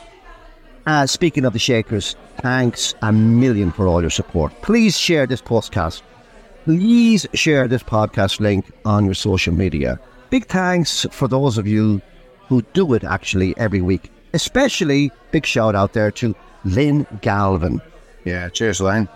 Uh, 0.86 1.08
speaking 1.08 1.45
of 1.45 1.54
the 1.54 1.60
Shakers, 1.60 2.15
thanks 2.38 2.93
a 3.01 3.12
million 3.12 3.71
for 3.71 3.88
all 3.88 4.01
your 4.01 4.12
support. 4.12 4.54
Please 4.62 4.95
share 4.97 5.25
this 5.25 5.41
podcast. 5.41 6.04
Please 6.65 7.28
share 7.36 7.67
this 7.67 7.84
podcast 7.84 8.39
link 8.39 8.65
on 8.86 9.06
your 9.06 9.13
social 9.13 9.54
media. 9.54 9.99
Big 10.32 10.47
thanks 10.47 11.06
for 11.12 11.28
those 11.28 11.60
of 11.60 11.67
you 11.67 12.01
who 12.49 12.63
do 12.73 12.95
it 12.95 13.04
actually 13.04 13.56
every 13.58 13.82
week. 13.82 14.12
Especially 14.34 15.12
big 15.30 15.45
shout 15.45 15.75
out 15.75 15.93
there 15.93 16.10
to 16.10 16.36
Lynn 16.63 17.06
Galvin. 17.21 17.80
Yeah, 18.23 18.49
cheers, 18.49 18.82
Lynn. 18.82 19.08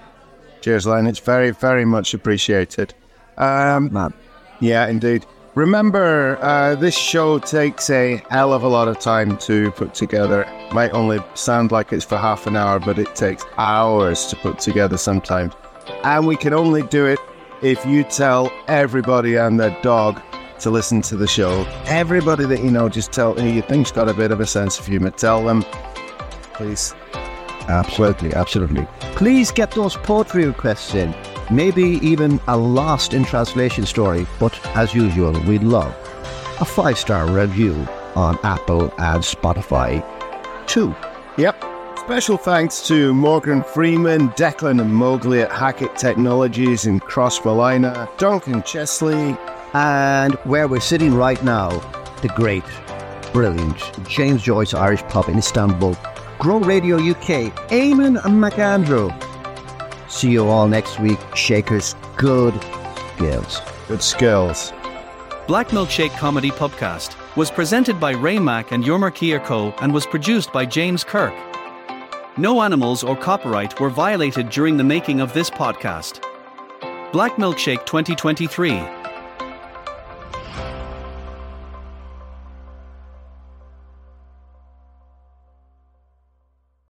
Cheers, 0.61 0.85
Lynn. 0.85 1.07
It's 1.07 1.17
very, 1.17 1.49
very 1.49 1.85
much 1.85 2.13
appreciated. 2.13 2.93
Um, 3.39 3.91
Man, 3.91 4.13
Yeah, 4.59 4.85
indeed. 4.87 5.25
Remember, 5.55 6.37
uh, 6.41 6.75
this 6.75 6.95
show 6.95 7.39
takes 7.39 7.89
a 7.89 8.23
hell 8.29 8.53
of 8.53 8.61
a 8.61 8.67
lot 8.67 8.87
of 8.87 8.99
time 8.99 9.37
to 9.37 9.71
put 9.71 9.95
together. 9.95 10.43
It 10.43 10.73
Might 10.73 10.91
only 10.91 11.17
sound 11.33 11.71
like 11.71 11.91
it's 11.93 12.05
for 12.05 12.17
half 12.17 12.45
an 12.45 12.55
hour, 12.55 12.79
but 12.79 12.99
it 12.99 13.15
takes 13.15 13.43
hours 13.57 14.27
to 14.27 14.35
put 14.35 14.59
together 14.59 14.97
sometimes. 14.97 15.53
And 16.03 16.27
we 16.27 16.35
can 16.35 16.53
only 16.53 16.83
do 16.83 17.07
it 17.07 17.19
if 17.61 17.85
you 17.85 18.03
tell 18.03 18.51
everybody 18.67 19.35
and 19.35 19.59
their 19.59 19.75
dog 19.81 20.21
to 20.59 20.69
listen 20.69 21.01
to 21.03 21.15
the 21.15 21.27
show. 21.27 21.65
Everybody 21.85 22.45
that 22.45 22.63
you 22.63 22.71
know, 22.71 22.89
just 22.89 23.11
tell 23.11 23.33
who 23.33 23.47
you 23.47 23.61
think's 23.61 23.91
got 23.91 24.09
a 24.09 24.13
bit 24.13 24.31
of 24.31 24.39
a 24.39 24.45
sense 24.45 24.79
of 24.79 24.85
humor. 24.85 25.11
Tell 25.11 25.43
them, 25.43 25.63
please. 26.53 26.93
Absolutely, 27.67 28.33
absolutely. 28.33 28.87
Please 29.13 29.51
get 29.51 29.71
those 29.71 29.95
poetry 29.95 30.45
requests 30.45 30.95
in. 30.95 31.13
Maybe 31.51 31.99
even 32.01 32.39
a 32.47 32.57
lost 32.57 33.13
in 33.13 33.23
translation 33.23 33.85
story, 33.85 34.25
but 34.39 34.59
as 34.75 34.93
usual, 34.93 35.31
we'd 35.43 35.63
love 35.63 35.95
a 36.59 36.65
five 36.65 36.97
star 36.97 37.29
review 37.29 37.87
on 38.15 38.37
Apple 38.43 38.83
and 38.97 39.23
Spotify 39.23 40.03
too. 40.67 40.95
Yep. 41.37 41.68
Special 42.09 42.37
thanks 42.37 42.87
to 42.87 43.13
Morgan 43.13 43.61
Freeman, 43.61 44.29
Declan 44.29 44.81
and 44.81 44.91
Mowgli 44.91 45.41
at 45.41 45.51
Hackett 45.51 45.95
Technologies 45.95 46.87
in 46.87 46.99
Crossmolina, 46.99 48.09
Duncan 48.17 48.63
Chesley, 48.63 49.37
And 49.75 50.33
where 50.43 50.67
we're 50.67 50.79
sitting 50.79 51.13
right 51.13 51.41
now, 51.43 51.69
the 52.23 52.29
great, 52.29 52.63
brilliant 53.31 53.77
James 54.09 54.41
Joyce 54.41 54.73
Irish 54.73 55.03
Pub 55.03 55.29
in 55.29 55.37
Istanbul, 55.37 55.95
Grow 56.39 56.57
Radio 56.57 56.95
UK, 56.97 57.53
Eamon 57.69 58.17
McAndrew. 58.23 59.13
See 60.09 60.31
you 60.31 60.47
all 60.47 60.67
next 60.67 60.99
week. 60.99 61.19
Shakers, 61.35 61.93
good 62.17 62.55
skills. 63.17 63.61
good 63.87 64.01
skills. 64.01 64.73
Black 65.45 65.67
Milkshake 65.67 66.17
Comedy 66.17 66.49
Podcast 66.49 67.15
was 67.37 67.51
presented 67.51 67.99
by 67.99 68.13
Ray 68.13 68.39
Mack 68.39 68.71
and 68.71 68.83
Yormer 68.83 69.11
Kierko 69.11 69.75
and 69.83 69.93
was 69.93 70.07
produced 70.07 70.51
by 70.51 70.65
James 70.65 71.03
Kirk. 71.03 71.35
No 72.39 72.61
animals 72.61 73.03
or 73.03 73.17
copyright 73.17 73.77
were 73.81 73.89
violated 73.89 74.49
during 74.49 74.77
the 74.77 74.83
making 74.83 75.19
of 75.19 75.33
this 75.33 75.49
podcast. 75.49 76.21
Black 77.11 77.33
Milkshake 77.33 77.85
2023 77.85 78.98